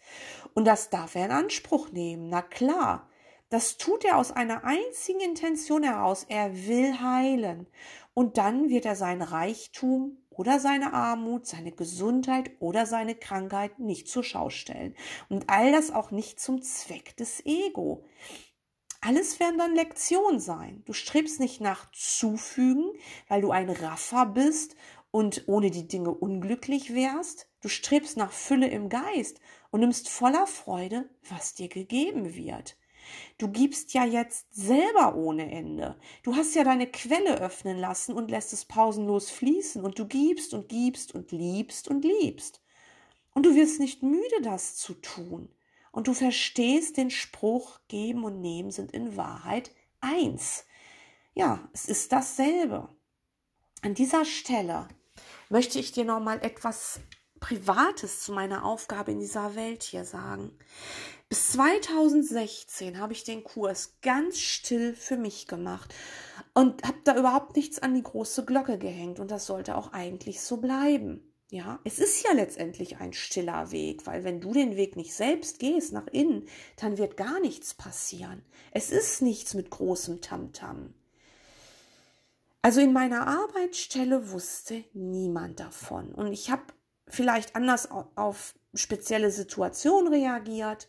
Und 0.55 0.65
das 0.67 0.89
darf 0.89 1.17
er 1.17 1.25
in 1.25 1.31
Anspruch 1.33 1.91
nehmen, 1.91 2.29
na 2.29 2.43
klar. 2.43 3.09
Das 3.53 3.77
tut 3.77 4.07
er 4.07 4.17
aus 4.17 4.33
einer 4.33 4.65
einzigen 4.65 5.21
Intention 5.21 5.83
heraus. 5.83 6.25
Er 6.27 6.67
will 6.67 7.01
heilen. 7.01 7.67
Und 8.15 8.39
dann 8.39 8.71
wird 8.71 8.87
er 8.87 8.97
sein 8.97 9.21
Reichtum 9.21 10.17
oder 10.31 10.59
seine 10.59 10.95
Armut, 10.95 11.47
seine 11.47 11.71
Gesundheit 11.71 12.53
oder 12.61 12.87
seine 12.87 13.15
Krankheit 13.15 13.79
nicht 13.79 14.09
zur 14.09 14.25
Schau 14.25 14.49
stellen. 14.49 14.97
Und 15.29 15.51
all 15.51 15.71
das 15.71 15.91
auch 15.91 16.13
nicht 16.13 16.41
zum 16.41 16.63
Zweck 16.63 17.15
des 17.19 17.45
Ego. 17.45 18.07
Alles 19.03 19.39
werden 19.39 19.59
dann 19.59 19.75
Lektionen 19.75 20.41
sein. 20.41 20.83
Du 20.87 20.95
strebst 20.95 21.39
nicht 21.39 21.61
nach 21.61 21.93
Zufügen, 21.93 22.91
weil 23.29 23.43
du 23.43 23.51
ein 23.51 23.69
Raffer 23.69 24.25
bist 24.25 24.77
und 25.11 25.45
ohne 25.47 25.71
die 25.71 25.87
Dinge 25.87 26.13
unglücklich 26.15 26.95
wärst. 26.95 27.51
Du 27.61 27.69
strebst 27.69 28.17
nach 28.17 28.33
Fülle 28.33 28.69
im 28.69 28.89
Geist 28.89 29.41
und 29.71 29.81
nimmst 29.81 30.09
voller 30.09 30.47
Freude, 30.47 31.11
was 31.29 31.53
dir 31.53 31.69
gegeben 31.69 32.35
wird. 32.35 32.79
Du 33.39 33.49
gibst 33.49 33.95
ja 33.95 34.05
jetzt 34.05 34.55
selber 34.55 35.15
ohne 35.15 35.51
Ende. 35.51 35.97
Du 36.23 36.37
hast 36.37 36.55
ja 36.55 36.65
deine 36.65 36.87
Quelle 36.87 37.41
öffnen 37.41 37.79
lassen 37.79 38.15
und 38.15 38.31
lässt 38.31 38.53
es 38.53 38.65
pausenlos 38.65 39.31
fließen 39.31 39.85
und 39.85 39.99
du 39.99 40.07
gibst 40.07 40.55
und 40.55 40.69
gibst 40.69 41.15
und 41.15 41.33
liebst 41.33 41.89
und 41.89 42.05
liebst. 42.05 42.61
Und 43.35 43.47
du 43.47 43.55
wirst 43.55 43.81
nicht 43.81 44.03
müde, 44.03 44.43
das 44.43 44.77
zu 44.77 44.95
tun. 44.95 45.49
Und 45.91 46.09
du 46.09 46.15
verstehst 46.15 46.97
den 46.97 47.11
Spruch, 47.11 47.81
geben 47.89 48.25
und 48.25 48.41
nehmen 48.41 48.71
sind 48.71 48.93
in 48.93 49.17
Wahrheit 49.17 49.71
eins. 50.01 50.65
Ja, 51.35 51.69
es 51.73 51.87
ist 51.87 52.13
dasselbe. 52.13 52.89
An 53.83 53.95
dieser 53.95 54.25
Stelle 54.25 54.89
möchte 55.49 55.79
ich 55.79 55.93
dir 55.93 56.05
noch 56.05 56.21
mal 56.21 56.41
etwas 56.43 57.01
Privates 57.43 58.21
zu 58.21 58.33
meiner 58.33 58.65
Aufgabe 58.65 59.11
in 59.11 59.19
dieser 59.19 59.57
Welt 59.57 59.83
hier 59.83 60.05
sagen. 60.05 60.57
Bis 61.29 61.49
2016 61.53 62.99
habe 62.99 63.13
ich 63.13 63.25
den 63.25 63.43
Kurs 63.43 63.97
ganz 64.01 64.39
still 64.39 64.95
für 64.95 65.17
mich 65.17 65.49
gemacht 65.49 65.93
und 66.55 66.85
habe 66.85 66.99
da 67.05 67.19
überhaupt 67.19 67.57
nichts 67.57 67.81
an 67.81 67.95
die 67.95 68.03
große 68.03 68.45
Glocke 68.45 68.79
gehängt 68.79 69.19
und 69.19 69.31
das 69.31 69.47
sollte 69.47 69.77
auch 69.77 69.93
eigentlich 69.93 70.41
so 70.41 70.59
bleiben. 70.59 71.33
Ja, 71.51 71.81
es 71.85 71.99
ist 71.99 72.25
ja 72.25 72.33
letztendlich 72.33 72.99
ein 72.99 73.13
stiller 73.13 73.73
Weg, 73.73 74.07
weil 74.07 74.25
wenn 74.25 74.41
du 74.41 74.53
den 74.55 74.77
Weg 74.77 74.97
nicht 74.97 75.13
selbst 75.13 75.59
gehst 75.59 75.93
nach 75.93 76.07
innen, 76.07 76.47
dann 76.77 76.97
wird 76.97 77.17
gar 77.17 77.41
nichts 77.41 77.75
passieren. 77.75 78.43
Es 78.71 78.91
ist 78.91 79.21
nichts 79.21 79.53
mit 79.53 79.69
großem 79.69 80.21
Tamtam. 80.23 80.77
-Tam. 80.77 80.91
Also 82.63 82.81
in 82.81 82.93
meiner 82.93 83.27
Arbeitsstelle 83.27 84.31
wusste 84.31 84.85
niemand 84.93 85.59
davon 85.59 86.15
und 86.15 86.33
ich 86.33 86.49
habe 86.49 86.63
vielleicht 87.13 87.55
anders 87.57 87.89
auf 88.17 88.55
spezielle 88.75 89.31
Situationen 89.31 90.13
reagiert 90.13 90.89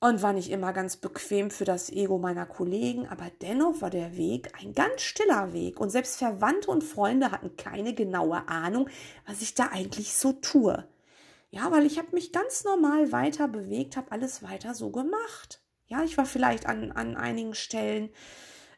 und 0.00 0.22
war 0.22 0.32
nicht 0.32 0.50
immer 0.50 0.72
ganz 0.72 0.96
bequem 0.96 1.50
für 1.50 1.64
das 1.64 1.90
Ego 1.90 2.18
meiner 2.18 2.46
Kollegen, 2.46 3.06
aber 3.08 3.30
dennoch 3.42 3.82
war 3.82 3.90
der 3.90 4.16
Weg 4.16 4.52
ein 4.60 4.72
ganz 4.74 5.02
stiller 5.02 5.52
Weg 5.52 5.78
und 5.78 5.90
selbst 5.90 6.16
Verwandte 6.16 6.70
und 6.70 6.82
Freunde 6.82 7.30
hatten 7.30 7.56
keine 7.56 7.94
genaue 7.94 8.48
Ahnung, 8.48 8.88
was 9.26 9.42
ich 9.42 9.54
da 9.54 9.68
eigentlich 9.72 10.14
so 10.14 10.32
tue. 10.32 10.88
Ja, 11.50 11.70
weil 11.70 11.84
ich 11.84 11.98
habe 11.98 12.08
mich 12.12 12.32
ganz 12.32 12.64
normal 12.64 13.12
weiter 13.12 13.48
bewegt, 13.48 13.96
habe 13.96 14.12
alles 14.12 14.42
weiter 14.42 14.74
so 14.74 14.90
gemacht. 14.90 15.60
Ja, 15.86 16.04
ich 16.04 16.16
war 16.16 16.24
vielleicht 16.24 16.66
an, 16.66 16.92
an 16.92 17.16
einigen 17.16 17.54
Stellen 17.54 18.10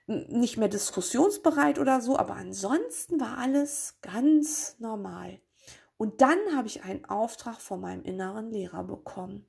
nicht 0.07 0.57
mehr 0.57 0.69
diskussionsbereit 0.69 1.79
oder 1.79 2.01
so, 2.01 2.19
aber 2.19 2.35
ansonsten 2.35 3.21
war 3.21 3.39
alles 3.39 3.99
ganz 4.01 4.77
normal. 4.79 5.39
Und 6.03 6.21
dann 6.21 6.41
habe 6.57 6.67
ich 6.67 6.83
einen 6.83 7.05
Auftrag 7.05 7.61
von 7.61 7.81
meinem 7.81 8.03
inneren 8.03 8.51
Lehrer 8.51 8.83
bekommen. 8.83 9.47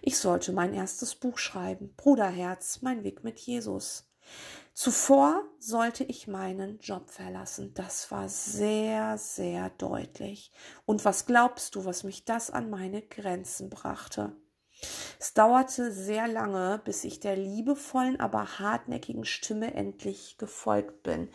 Ich 0.00 0.18
sollte 0.18 0.52
mein 0.52 0.74
erstes 0.74 1.14
Buch 1.14 1.38
schreiben, 1.38 1.94
Bruderherz, 1.96 2.80
mein 2.82 3.04
Weg 3.04 3.22
mit 3.22 3.38
Jesus. 3.38 4.10
Zuvor 4.74 5.44
sollte 5.60 6.02
ich 6.02 6.26
meinen 6.26 6.80
Job 6.80 7.08
verlassen. 7.08 7.72
Das 7.74 8.10
war 8.10 8.28
sehr, 8.28 9.16
sehr 9.16 9.70
deutlich. 9.70 10.50
Und 10.86 11.04
was 11.04 11.24
glaubst 11.24 11.76
du, 11.76 11.84
was 11.84 12.02
mich 12.02 12.24
das 12.24 12.50
an 12.50 12.68
meine 12.68 13.02
Grenzen 13.02 13.70
brachte? 13.70 14.34
Es 15.18 15.34
dauerte 15.34 15.92
sehr 15.92 16.26
lange, 16.26 16.80
bis 16.84 17.04
ich 17.04 17.20
der 17.20 17.36
liebevollen, 17.36 18.18
aber 18.18 18.58
hartnäckigen 18.58 19.24
Stimme 19.24 19.74
endlich 19.74 20.36
gefolgt 20.38 21.02
bin. 21.02 21.28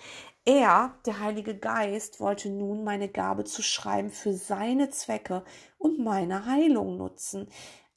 Er, 0.46 0.98
der 1.06 1.20
Heilige 1.20 1.58
Geist, 1.58 2.20
wollte 2.20 2.50
nun 2.50 2.84
meine 2.84 3.10
Gabe 3.10 3.44
zu 3.44 3.62
schreiben 3.62 4.12
für 4.12 4.34
seine 4.34 4.90
Zwecke 4.90 5.44
und 5.78 6.00
meine 6.00 6.46
Heilung 6.46 6.98
nutzen. 6.98 7.50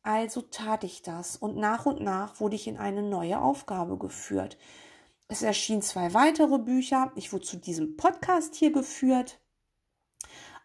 Also 0.02 0.40
tat 0.40 0.84
ich 0.84 1.02
das 1.02 1.36
und 1.36 1.56
nach 1.56 1.86
und 1.86 2.00
nach 2.00 2.40
wurde 2.40 2.56
ich 2.56 2.66
in 2.66 2.78
eine 2.78 3.02
neue 3.02 3.40
Aufgabe 3.40 3.98
geführt. 3.98 4.56
Es 5.28 5.42
erschienen 5.42 5.82
zwei 5.82 6.14
weitere 6.14 6.58
Bücher. 6.58 7.12
Ich 7.14 7.32
wurde 7.32 7.44
zu 7.44 7.56
diesem 7.56 7.96
Podcast 7.96 8.56
hier 8.56 8.72
geführt 8.72 9.40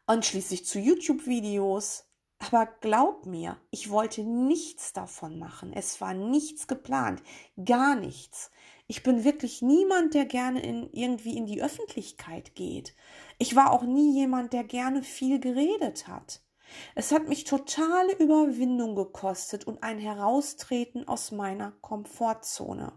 und 0.08 0.26
schließlich 0.26 0.66
zu 0.66 0.80
YouTube-Videos. 0.80 2.05
Aber 2.40 2.68
glaub 2.82 3.26
mir, 3.26 3.58
ich 3.72 3.90
wollte 3.90 4.24
nichts 4.24 4.94
davon 4.94 5.40
machen. 5.40 5.74
Es 5.74 6.02
war 6.02 6.14
nichts 6.14 6.68
geplant, 6.68 7.24
gar 7.64 7.96
nichts. 7.96 8.52
Ich 8.88 9.04
bin 9.04 9.24
wirklich 9.24 9.62
niemand, 9.62 10.14
der 10.14 10.26
gerne 10.26 10.62
in, 10.62 10.90
irgendwie 10.92 11.38
in 11.38 11.48
die 11.48 11.64
Öffentlichkeit 11.64 12.54
geht. 12.56 12.94
Ich 13.40 13.56
war 13.56 13.72
auch 13.72 13.84
nie 13.84 14.14
jemand, 14.14 14.54
der 14.54 14.64
gerne 14.64 15.02
viel 15.02 15.40
geredet 15.40 16.08
hat. 16.08 16.42
Es 16.94 17.12
hat 17.12 17.28
mich 17.28 17.46
totale 17.46 18.14
Überwindung 18.18 18.96
gekostet 18.96 19.66
und 19.66 19.82
ein 19.82 20.00
Heraustreten 20.00 21.08
aus 21.08 21.32
meiner 21.32 21.72
Komfortzone. 21.82 22.94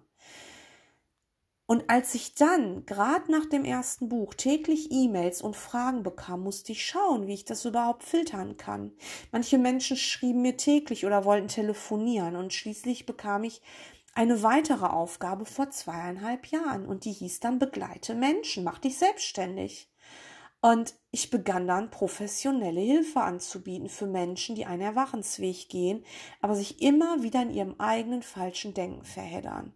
Und 1.70 1.90
als 1.90 2.14
ich 2.14 2.34
dann, 2.34 2.86
gerade 2.86 3.30
nach 3.30 3.44
dem 3.44 3.62
ersten 3.62 4.08
Buch, 4.08 4.32
täglich 4.32 4.90
E-Mails 4.90 5.42
und 5.42 5.54
Fragen 5.54 6.02
bekam, 6.02 6.42
musste 6.42 6.72
ich 6.72 6.86
schauen, 6.86 7.26
wie 7.26 7.34
ich 7.34 7.44
das 7.44 7.66
überhaupt 7.66 8.04
filtern 8.04 8.56
kann. 8.56 8.92
Manche 9.32 9.58
Menschen 9.58 9.98
schrieben 9.98 10.40
mir 10.40 10.56
täglich 10.56 11.04
oder 11.04 11.26
wollten 11.26 11.48
telefonieren 11.48 12.36
und 12.36 12.54
schließlich 12.54 13.04
bekam 13.04 13.44
ich 13.44 13.60
eine 14.14 14.42
weitere 14.42 14.86
Aufgabe 14.86 15.44
vor 15.44 15.68
zweieinhalb 15.68 16.46
Jahren 16.46 16.86
und 16.86 17.04
die 17.04 17.12
hieß 17.12 17.40
dann 17.40 17.58
Begleite 17.58 18.14
Menschen, 18.14 18.64
mach 18.64 18.78
dich 18.78 18.96
selbstständig. 18.96 19.90
Und 20.62 20.94
ich 21.10 21.28
begann 21.28 21.68
dann 21.68 21.90
professionelle 21.90 22.80
Hilfe 22.80 23.20
anzubieten 23.20 23.90
für 23.90 24.06
Menschen, 24.06 24.56
die 24.56 24.64
einen 24.64 24.80
Erwachensweg 24.80 25.68
gehen, 25.68 26.02
aber 26.40 26.54
sich 26.54 26.80
immer 26.80 27.22
wieder 27.22 27.42
in 27.42 27.50
ihrem 27.50 27.78
eigenen 27.78 28.22
falschen 28.22 28.72
Denken 28.72 29.04
verheddern. 29.04 29.74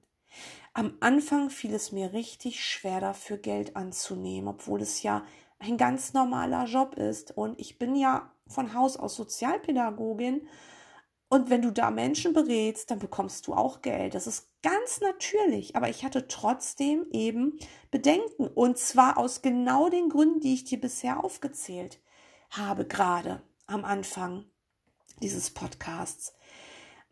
Am 0.74 0.96
Anfang 1.00 1.50
fiel 1.50 1.74
es 1.74 1.92
mir 1.92 2.12
richtig 2.14 2.64
schwer 2.64 3.00
dafür 3.00 3.36
Geld 3.36 3.76
anzunehmen, 3.76 4.48
obwohl 4.48 4.80
es 4.80 5.02
ja 5.02 5.24
ein 5.58 5.76
ganz 5.76 6.14
normaler 6.14 6.64
Job 6.64 6.94
ist. 6.94 7.36
Und 7.36 7.60
ich 7.60 7.78
bin 7.78 7.94
ja 7.94 8.32
von 8.48 8.74
Haus 8.74 8.96
aus 8.96 9.14
Sozialpädagogin. 9.16 10.48
Und 11.28 11.50
wenn 11.50 11.62
du 11.62 11.70
da 11.70 11.90
Menschen 11.90 12.32
berätst, 12.32 12.90
dann 12.90 12.98
bekommst 12.98 13.46
du 13.46 13.54
auch 13.54 13.82
Geld. 13.82 14.14
Das 14.14 14.26
ist 14.26 14.48
ganz 14.62 15.00
natürlich. 15.00 15.76
Aber 15.76 15.90
ich 15.90 16.04
hatte 16.04 16.26
trotzdem 16.26 17.06
eben 17.10 17.58
Bedenken. 17.90 18.46
Und 18.46 18.78
zwar 18.78 19.18
aus 19.18 19.42
genau 19.42 19.90
den 19.90 20.08
Gründen, 20.08 20.40
die 20.40 20.54
ich 20.54 20.64
dir 20.64 20.80
bisher 20.80 21.22
aufgezählt 21.22 22.00
habe, 22.50 22.86
gerade 22.86 23.42
am 23.66 23.84
Anfang 23.84 24.46
dieses 25.20 25.50
Podcasts. 25.50 26.34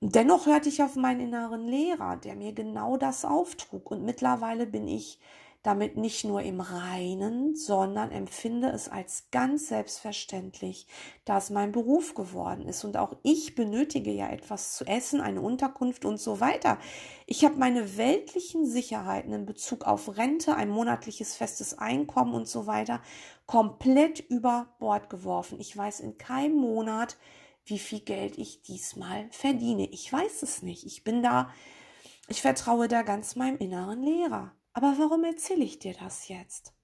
Dennoch 0.00 0.46
hörte 0.46 0.68
ich 0.70 0.82
auf 0.82 0.96
meinen 0.96 1.20
inneren 1.20 1.66
Lehrer, 1.66 2.16
der 2.16 2.34
mir 2.34 2.52
genau 2.52 2.96
das 2.96 3.24
auftrug. 3.24 3.90
Und 3.90 4.02
mittlerweile 4.02 4.66
bin 4.66 4.88
ich 4.88 5.18
damit 5.62 5.98
nicht 5.98 6.24
nur 6.24 6.40
im 6.40 6.62
Reinen, 6.62 7.54
sondern 7.54 8.10
empfinde 8.10 8.70
es 8.70 8.88
als 8.88 9.26
ganz 9.30 9.68
selbstverständlich, 9.68 10.86
da 11.26 11.36
es 11.36 11.50
mein 11.50 11.70
Beruf 11.70 12.14
geworden 12.14 12.66
ist. 12.66 12.82
Und 12.84 12.96
auch 12.96 13.14
ich 13.22 13.54
benötige 13.54 14.10
ja 14.10 14.30
etwas 14.30 14.74
zu 14.74 14.86
essen, 14.86 15.20
eine 15.20 15.42
Unterkunft 15.42 16.06
und 16.06 16.18
so 16.18 16.40
weiter. 16.40 16.78
Ich 17.26 17.44
habe 17.44 17.56
meine 17.56 17.98
weltlichen 17.98 18.64
Sicherheiten 18.64 19.34
in 19.34 19.44
Bezug 19.44 19.84
auf 19.84 20.16
Rente, 20.16 20.56
ein 20.56 20.70
monatliches 20.70 21.36
festes 21.36 21.76
Einkommen 21.76 22.32
und 22.32 22.48
so 22.48 22.66
weiter 22.66 23.02
komplett 23.46 24.20
über 24.20 24.68
Bord 24.78 25.10
geworfen. 25.10 25.58
Ich 25.60 25.76
weiß 25.76 26.00
in 26.00 26.16
keinem 26.16 26.56
Monat, 26.56 27.18
wie 27.70 27.78
viel 27.78 28.00
Geld 28.00 28.36
ich 28.36 28.62
diesmal 28.62 29.28
verdiene. 29.30 29.88
Ich 29.90 30.12
weiß 30.12 30.42
es 30.42 30.62
nicht. 30.62 30.84
Ich 30.84 31.04
bin 31.04 31.22
da, 31.22 31.50
ich 32.28 32.42
vertraue 32.42 32.88
da 32.88 33.02
ganz 33.02 33.36
meinem 33.36 33.58
inneren 33.58 34.02
Lehrer. 34.02 34.52
Aber 34.72 34.96
warum 34.98 35.24
erzähle 35.24 35.64
ich 35.64 35.78
dir 35.78 35.94
das 35.94 36.28
jetzt? 36.28 36.74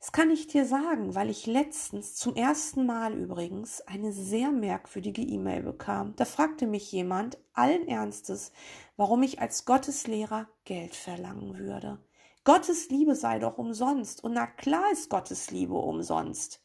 Das 0.00 0.12
kann 0.12 0.30
ich 0.30 0.46
dir 0.46 0.64
sagen, 0.64 1.14
weil 1.14 1.28
ich 1.28 1.46
letztens 1.46 2.14
zum 2.14 2.34
ersten 2.34 2.86
Mal 2.86 3.12
übrigens 3.14 3.80
eine 3.82 4.12
sehr 4.12 4.50
merkwürdige 4.52 5.22
E-Mail 5.22 5.62
bekam. 5.62 6.14
Da 6.16 6.24
fragte 6.24 6.66
mich 6.66 6.90
jemand 6.92 7.36
allen 7.52 7.86
Ernstes, 7.88 8.52
warum 8.96 9.22
ich 9.22 9.40
als 9.40 9.64
Gotteslehrer 9.64 10.48
Geld 10.64 10.94
verlangen 10.94 11.58
würde. 11.58 11.98
Gottes 12.44 12.88
Liebe 12.88 13.14
sei 13.14 13.38
doch 13.38 13.58
umsonst. 13.58 14.24
Und 14.24 14.32
na 14.32 14.46
klar 14.46 14.90
ist 14.92 15.10
Gottes 15.10 15.50
Liebe 15.50 15.74
umsonst. 15.74 16.62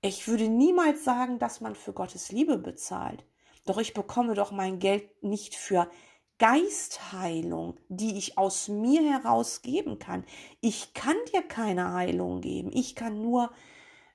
Ich 0.00 0.28
würde 0.28 0.48
niemals 0.48 1.02
sagen, 1.02 1.38
dass 1.38 1.60
man 1.60 1.74
für 1.74 1.92
Gottes 1.92 2.30
Liebe 2.30 2.56
bezahlt. 2.56 3.24
Doch 3.66 3.78
ich 3.78 3.94
bekomme 3.94 4.34
doch 4.34 4.52
mein 4.52 4.78
Geld 4.78 5.22
nicht 5.22 5.56
für 5.56 5.90
Geistheilung, 6.38 7.78
die 7.88 8.16
ich 8.16 8.38
aus 8.38 8.68
mir 8.68 9.02
heraus 9.02 9.60
geben 9.62 9.98
kann. 9.98 10.24
Ich 10.60 10.94
kann 10.94 11.16
dir 11.32 11.42
keine 11.42 11.92
Heilung 11.94 12.40
geben. 12.40 12.70
Ich 12.72 12.94
kann 12.94 13.20
nur 13.20 13.50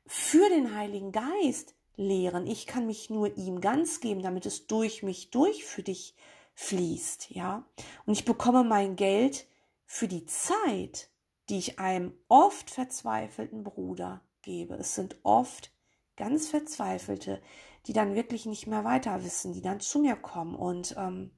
für 0.06 0.48
den 0.48 0.74
Heiligen 0.74 1.12
Geist 1.12 1.76
lehren. 1.98 2.48
Ich 2.48 2.66
kann 2.66 2.86
mich 2.86 3.10
nur 3.10 3.36
ihm 3.38 3.60
ganz 3.60 4.00
geben, 4.00 4.22
damit 4.22 4.46
es 4.46 4.68
durch 4.68 5.04
mich 5.04 5.32
durch 5.32 5.66
für 5.66 5.84
dich 5.84 6.16
fließt, 6.56 7.32
ja? 7.32 7.66
Und 8.06 8.14
ich 8.14 8.24
bekomme 8.24 8.64
mein 8.64 8.96
Geld 8.96 9.48
für 9.86 10.08
die 10.08 10.26
Zeit, 10.26 11.10
die 11.50 11.58
ich 11.58 11.80
einem 11.80 12.14
oft 12.30 12.70
verzweifelten 12.70 13.66
Bruder 13.66 14.22
gebe. 14.44 14.76
Es 14.76 14.96
sind 14.96 15.18
oft 15.24 15.73
ganz 16.16 16.48
Verzweifelte, 16.48 17.42
die 17.86 17.94
dann 17.94 18.16
wirklich 18.16 18.46
nicht 18.46 18.68
mehr 18.68 18.84
weiter 18.84 19.24
wissen, 19.24 19.54
die 19.54 19.62
dann 19.62 19.80
zu 19.80 20.00
mir 20.00 20.16
kommen. 20.16 20.56
Und 20.56 20.96
ähm, 20.98 21.32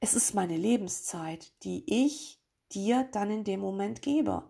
es 0.00 0.14
ist 0.14 0.34
meine 0.34 0.56
Lebenszeit, 0.56 1.52
die 1.64 1.84
ich 1.86 2.40
dir 2.72 3.08
dann 3.12 3.30
in 3.30 3.44
dem 3.44 3.60
Moment 3.60 4.02
gebe. 4.02 4.44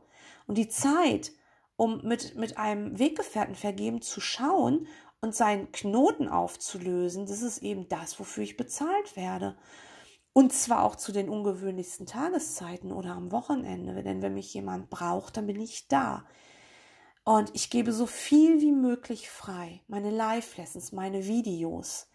Und 0.46 0.58
die 0.58 0.68
Zeit, 0.68 1.32
um 1.76 2.02
mit, 2.02 2.34
mit 2.36 2.58
einem 2.58 2.98
Weggefährten 2.98 3.54
vergeben 3.54 4.02
zu 4.02 4.20
schauen 4.20 4.86
und 5.20 5.34
seinen 5.34 5.70
Knoten 5.72 6.28
aufzulösen, 6.28 7.26
das 7.26 7.42
ist 7.42 7.58
eben 7.58 7.88
das, 7.88 8.18
wofür 8.18 8.42
ich 8.42 8.56
bezahlt 8.56 9.16
werde. 9.16 9.56
Und 10.32 10.52
zwar 10.52 10.84
auch 10.84 10.96
zu 10.96 11.12
den 11.12 11.28
ungewöhnlichsten 11.28 12.06
Tageszeiten 12.06 12.92
oder 12.92 13.12
am 13.12 13.32
Wochenende. 13.32 14.02
Denn 14.02 14.22
wenn 14.22 14.34
mich 14.34 14.54
jemand 14.54 14.90
braucht, 14.90 15.36
dann 15.36 15.46
bin 15.46 15.60
ich 15.60 15.88
da. 15.88 16.24
Und 17.24 17.50
ich 17.54 17.70
gebe 17.70 17.92
so 17.92 18.06
viel 18.06 18.60
wie 18.60 18.72
möglich 18.72 19.30
frei. 19.30 19.82
Meine 19.88 20.10
Live-Lessons, 20.10 20.92
meine 20.92 21.26
Videos. 21.26 22.10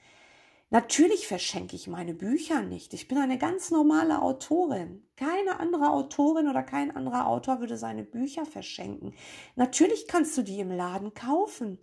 Natürlich 0.71 1.27
verschenke 1.27 1.75
ich 1.75 1.87
meine 1.87 2.15
Bücher 2.15 2.61
nicht. 2.61 2.93
Ich 2.93 3.07
bin 3.07 3.19
eine 3.19 3.37
ganz 3.37 3.69
normale 3.69 4.21
Autorin. 4.21 5.07
Keine 5.15 5.59
andere 5.59 5.91
Autorin 5.91 6.49
oder 6.49 6.63
kein 6.63 6.95
anderer 6.95 7.27
Autor 7.27 7.59
würde 7.59 7.77
seine 7.77 8.03
Bücher 8.03 8.45
verschenken. 8.45 9.13
Natürlich 9.55 10.07
kannst 10.07 10.35
du 10.37 10.41
die 10.41 10.59
im 10.59 10.71
Laden 10.71 11.13
kaufen. 11.13 11.77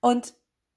Und 0.00 0.34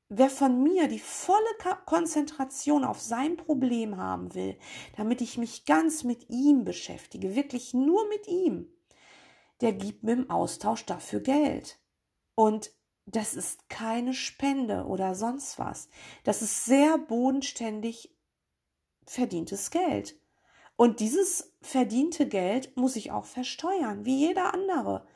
wer 0.10 0.30
von 0.30 0.64
mir 0.64 0.88
die 0.88 1.00
volle 1.00 1.38
Konzentration 1.86 2.84
auf 2.84 3.00
sein 3.00 3.38
Problem 3.38 3.98
haben 3.98 4.34
will, 4.34 4.58
damit 4.98 5.22
ich 5.22 5.38
mich 5.38 5.66
ganz 5.66 6.04
mit 6.04 6.30
ihm 6.30 6.66
beschäftige, 6.66 7.36
wirklich 7.36 7.76
nur 7.76 8.08
mit 8.10 8.28
ihm, 8.28 8.68
der 9.62 9.74
gibt 9.74 10.04
mir 10.04 10.14
im 10.14 10.30
Austausch 10.30 10.86
dafür 10.86 11.20
Geld. 11.20 11.80
Und 12.36 12.72
das 13.06 13.34
ist 13.34 13.70
keine 13.70 14.14
Spende 14.14 14.86
oder 14.86 15.16
sonst 15.16 15.60
was. 15.60 15.90
Das 16.24 16.42
ist 16.42 16.66
sehr 16.66 16.98
bodenständig 16.98 18.16
verdientes 19.06 19.70
Geld. 19.70 20.16
Und 20.76 21.00
dieses 21.00 21.54
verdiente 21.62 22.28
Geld 22.28 22.76
muss 22.76 22.96
ich 22.96 23.12
auch 23.12 23.26
versteuern, 23.26 24.06
wie 24.06 24.18
jeder 24.18 24.54
andere. 24.54 25.08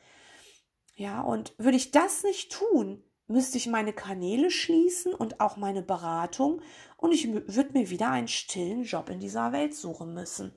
Ja, 0.94 1.20
und 1.20 1.54
würde 1.58 1.76
ich 1.76 1.90
das 1.90 2.22
nicht 2.22 2.52
tun, 2.52 3.02
müsste 3.26 3.58
ich 3.58 3.66
meine 3.66 3.92
Kanäle 3.92 4.50
schließen 4.50 5.14
und 5.14 5.40
auch 5.40 5.56
meine 5.56 5.82
Beratung 5.82 6.62
und 6.96 7.12
ich 7.12 7.32
würde 7.32 7.72
mir 7.72 7.90
wieder 7.90 8.10
einen 8.10 8.28
stillen 8.28 8.82
Job 8.82 9.08
in 9.08 9.20
dieser 9.20 9.52
Welt 9.52 9.74
suchen 9.74 10.14
müssen. 10.14 10.52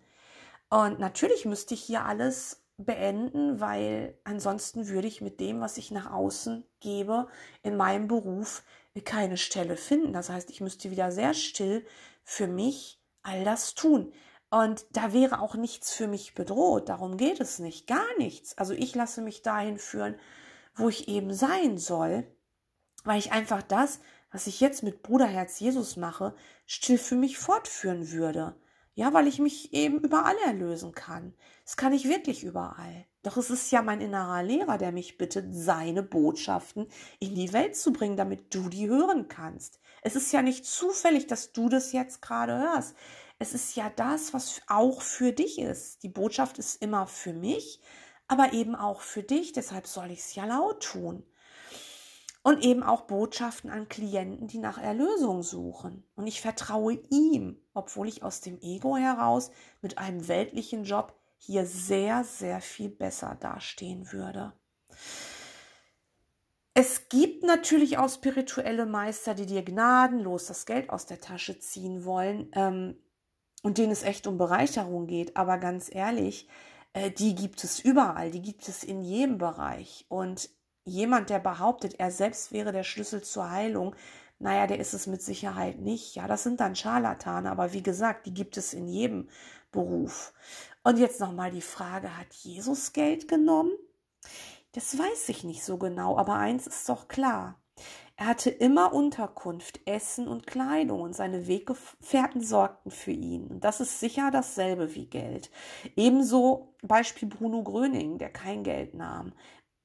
Und 0.69 0.99
natürlich 0.99 1.45
müsste 1.45 1.75
ich 1.75 1.83
hier 1.83 2.05
alles 2.05 2.62
beenden, 2.85 3.59
weil 3.59 4.17
ansonsten 4.23 4.87
würde 4.87 5.07
ich 5.07 5.21
mit 5.21 5.39
dem, 5.39 5.61
was 5.61 5.77
ich 5.77 5.91
nach 5.91 6.11
außen 6.11 6.65
gebe, 6.79 7.27
in 7.61 7.77
meinem 7.77 8.07
Beruf 8.07 8.63
keine 9.05 9.37
Stelle 9.37 9.75
finden. 9.75 10.13
Das 10.13 10.29
heißt, 10.29 10.49
ich 10.49 10.61
müsste 10.61 10.91
wieder 10.91 11.11
sehr 11.11 11.33
still 11.33 11.85
für 12.23 12.47
mich 12.47 13.01
all 13.23 13.43
das 13.43 13.73
tun. 13.73 14.13
Und 14.49 14.85
da 14.91 15.13
wäre 15.13 15.41
auch 15.41 15.55
nichts 15.55 15.93
für 15.93 16.07
mich 16.07 16.35
bedroht. 16.35 16.89
Darum 16.89 17.17
geht 17.17 17.39
es 17.39 17.57
nicht. 17.57 17.87
Gar 17.87 18.05
nichts. 18.19 18.55
Also 18.57 18.73
ich 18.73 18.93
lasse 18.93 19.21
mich 19.21 19.41
dahin 19.41 19.79
führen, 19.79 20.15
wo 20.75 20.89
ich 20.89 21.07
eben 21.07 21.33
sein 21.33 21.79
soll, 21.79 22.27
weil 23.03 23.17
ich 23.17 23.31
einfach 23.31 23.63
das, 23.63 23.99
was 24.31 24.47
ich 24.47 24.59
jetzt 24.59 24.83
mit 24.83 25.01
Bruderherz 25.01 25.59
Jesus 25.59 25.97
mache, 25.97 26.35
still 26.65 26.97
für 26.97 27.15
mich 27.15 27.37
fortführen 27.37 28.11
würde. 28.11 28.55
Ja, 28.95 29.11
weil 29.13 29.27
ich 29.27 29.39
mich 29.39 29.73
eben 29.73 29.99
überall 29.99 30.35
erlösen 30.45 30.91
kann. 30.93 31.33
Das 31.65 31.77
kann 31.77 31.93
ich 31.93 32.07
wirklich 32.07 32.43
überall. 32.43 33.05
Doch 33.23 33.37
es 33.37 33.49
ist 33.49 33.71
ja 33.71 33.81
mein 33.81 34.01
innerer 34.01 34.43
Lehrer, 34.43 34.77
der 34.77 34.91
mich 34.91 35.17
bittet, 35.17 35.47
seine 35.49 36.03
Botschaften 36.03 36.87
in 37.19 37.33
die 37.33 37.53
Welt 37.53 37.75
zu 37.75 37.91
bringen, 37.91 38.17
damit 38.17 38.53
du 38.53 38.69
die 38.69 38.87
hören 38.87 39.27
kannst. 39.29 39.79
Es 40.03 40.15
ist 40.15 40.31
ja 40.31 40.43
nicht 40.43 40.65
zufällig, 40.65 41.25
dass 41.25 41.53
du 41.53 41.69
das 41.69 41.91
jetzt 41.91 42.21
gerade 42.21 42.57
hörst. 42.59 42.95
Es 43.39 43.53
ist 43.55 43.75
ja 43.75 43.89
das, 43.95 44.33
was 44.33 44.61
auch 44.67 45.01
für 45.01 45.31
dich 45.31 45.57
ist. 45.57 46.03
Die 46.03 46.09
Botschaft 46.09 46.59
ist 46.59 46.81
immer 46.81 47.07
für 47.07 47.33
mich, 47.33 47.79
aber 48.27 48.53
eben 48.53 48.75
auch 48.75 49.01
für 49.01 49.23
dich. 49.23 49.53
Deshalb 49.53 49.87
soll 49.87 50.11
ich 50.11 50.19
es 50.19 50.35
ja 50.35 50.45
laut 50.45 50.83
tun 50.83 51.23
und 52.43 52.63
eben 52.63 52.83
auch 52.83 53.01
Botschaften 53.01 53.69
an 53.69 53.87
Klienten, 53.87 54.47
die 54.47 54.59
nach 54.59 54.77
Erlösung 54.77 55.43
suchen. 55.43 56.03
Und 56.15 56.27
ich 56.27 56.41
vertraue 56.41 56.99
ihm, 57.09 57.57
obwohl 57.73 58.07
ich 58.07 58.21
aus 58.21 58.41
dem 58.41 58.59
Ego 58.61 58.97
heraus 58.97 59.49
mit 59.81 59.97
einem 59.97 60.27
weltlichen 60.27 60.83
Job 60.83 61.17
hier 61.37 61.65
sehr, 61.65 62.23
sehr 62.25 62.61
viel 62.61 62.89
besser 62.89 63.37
dastehen 63.39 64.11
würde. 64.11 64.53
Es 66.73 67.07
gibt 67.07 67.43
natürlich 67.43 67.97
auch 67.97 68.09
spirituelle 68.09 68.85
Meister, 68.85 69.35
die 69.35 69.45
dir 69.45 69.63
gnadenlos 69.63 70.47
das 70.47 70.65
Geld 70.65 70.89
aus 70.89 71.05
der 71.05 71.21
Tasche 71.21 71.59
ziehen 71.59 72.03
wollen 72.03 72.49
ähm, 72.53 72.97
und 73.61 73.77
denen 73.77 73.91
es 73.91 74.03
echt 74.03 74.27
um 74.27 74.37
Bereicherung 74.37 75.07
geht. 75.07 75.37
Aber 75.37 75.59
ganz 75.59 75.93
ehrlich, 75.93 76.47
äh, 76.93 77.11
die 77.11 77.35
gibt 77.35 77.63
es 77.63 77.79
überall, 77.79 78.31
die 78.31 78.41
gibt 78.41 78.67
es 78.67 78.83
in 78.83 79.03
jedem 79.03 79.37
Bereich. 79.37 80.05
Und 80.09 80.49
jemand, 80.85 81.29
der 81.29 81.39
behauptet, 81.39 81.99
er 81.99 82.11
selbst 82.11 82.51
wäre 82.51 82.71
der 82.71 82.83
Schlüssel 82.83 83.21
zur 83.21 83.49
Heilung, 83.49 83.95
naja, 84.39 84.67
der 84.67 84.79
ist 84.79 84.93
es 84.93 85.07
mit 85.07 85.21
Sicherheit 85.21 85.79
nicht. 85.79 86.15
Ja, 86.15 86.27
das 86.27 86.43
sind 86.43 86.59
dann 86.59 86.75
Scharlatane, 86.75 87.49
aber 87.49 87.71
wie 87.73 87.83
gesagt, 87.83 88.25
die 88.25 88.33
gibt 88.33 88.57
es 88.57 88.73
in 88.73 88.87
jedem 88.87 89.29
Beruf. 89.71 90.33
Und 90.83 90.97
jetzt 90.97 91.19
nochmal 91.19 91.51
die 91.51 91.61
Frage, 91.61 92.17
hat 92.17 92.33
Jesus 92.33 92.91
Geld 92.91 93.27
genommen? 93.27 93.71
Das 94.73 94.97
weiß 94.97 95.29
ich 95.29 95.43
nicht 95.43 95.63
so 95.63 95.77
genau, 95.77 96.17
aber 96.17 96.35
eins 96.35 96.67
ist 96.67 96.89
doch 96.89 97.07
klar. 97.07 97.57
Er 98.15 98.27
hatte 98.27 98.49
immer 98.49 98.93
Unterkunft, 98.93 99.79
Essen 99.85 100.27
und 100.27 100.45
Kleidung 100.45 101.01
und 101.01 101.15
seine 101.15 101.47
Weggefährten 101.47 102.43
sorgten 102.43 102.91
für 102.91 103.11
ihn. 103.11 103.47
Und 103.47 103.63
das 103.63 103.79
ist 103.79 103.99
sicher 103.99 104.29
dasselbe 104.29 104.93
wie 104.93 105.05
Geld. 105.07 105.49
Ebenso 105.95 106.75
Beispiel 106.81 107.27
Bruno 107.29 107.63
Gröning, 107.63 108.17
der 108.19 108.29
kein 108.29 108.63
Geld 108.63 108.93
nahm 108.93 109.33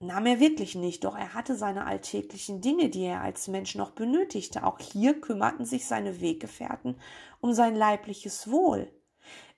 nahm 0.00 0.26
er 0.26 0.40
wirklich 0.40 0.74
nicht, 0.74 1.04
doch 1.04 1.16
er 1.16 1.34
hatte 1.34 1.56
seine 1.56 1.86
alltäglichen 1.86 2.60
Dinge, 2.60 2.88
die 2.88 3.04
er 3.04 3.20
als 3.20 3.48
Mensch 3.48 3.74
noch 3.74 3.90
benötigte. 3.90 4.64
Auch 4.64 4.78
hier 4.78 5.20
kümmerten 5.20 5.64
sich 5.64 5.86
seine 5.86 6.20
Weggefährten 6.20 6.96
um 7.40 7.52
sein 7.52 7.74
leibliches 7.74 8.50
Wohl. 8.50 8.90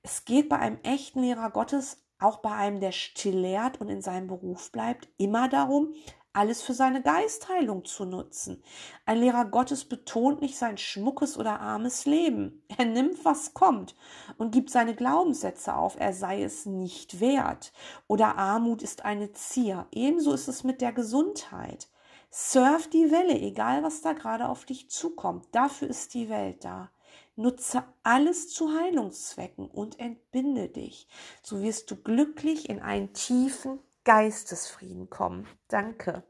Es 0.03 0.25
geht 0.25 0.49
bei 0.49 0.59
einem 0.59 0.79
echten 0.83 1.21
Lehrer 1.23 1.51
Gottes, 1.51 2.03
auch 2.19 2.39
bei 2.39 2.53
einem, 2.53 2.81
der 2.81 2.93
still 2.93 3.39
lehrt 3.39 3.81
und 3.81 3.89
in 3.89 4.03
seinem 4.03 4.29
Beruf 4.29 4.73
bleibt, 4.73 5.09
immer 5.17 5.49
darum, 5.49 5.95
alles 6.33 6.63
für 6.63 6.75
seine 6.75 7.03
Geistheilung 7.03 7.85
zu 7.85 8.05
nutzen. 8.05 8.63
Ein 9.05 9.19
Lehrer 9.19 9.45
Gottes 9.45 9.85
betont 9.85 10.41
nicht 10.41 10.57
sein 10.57 10.79
schmuckes 10.79 11.37
oder 11.37 11.61
armes 11.61 12.07
Leben. 12.07 12.63
Er 12.77 12.85
nimmt, 12.85 13.25
was 13.25 13.53
kommt 13.53 13.97
und 14.39 14.53
gibt 14.53 14.71
seine 14.71 14.95
Glaubenssätze 14.95 15.75
auf, 15.75 15.99
er 15.99 16.13
sei 16.13 16.43
es 16.43 16.67
nicht 16.67 17.21
wert. 17.21 17.73
Oder 18.07 18.37
Armut 18.37 18.83
ist 18.83 19.05
eine 19.05 19.33
Zier. 19.33 19.87
Ebenso 19.91 20.33
ist 20.33 20.49
es 20.49 20.65
mit 20.65 20.81
der 20.81 20.93
Gesundheit. 20.93 21.89
Surf 22.31 22.89
die 22.89 23.11
Welle, 23.11 23.39
egal 23.39 23.83
was 23.83 24.03
da 24.03 24.13
gerade 24.13 24.49
auf 24.49 24.65
dich 24.65 24.89
zukommt. 24.89 25.49
Dafür 25.53 25.89
ist 25.89 26.15
die 26.15 26.29
Welt 26.29 26.65
da. 26.65 26.91
Nutze 27.35 27.83
alles 28.03 28.49
zu 28.53 28.73
Heilungszwecken 28.79 29.67
und 29.69 29.99
entbinde 29.99 30.69
dich. 30.69 31.09
So 31.43 31.61
wirst 31.63 31.91
du 31.91 31.97
glücklich 31.97 32.69
in 32.69 32.81
einen 32.81 33.13
tiefen 33.15 33.81
Geistesfrieden 34.05 35.11
kommen. 35.11 35.47
Danke. 35.69 36.23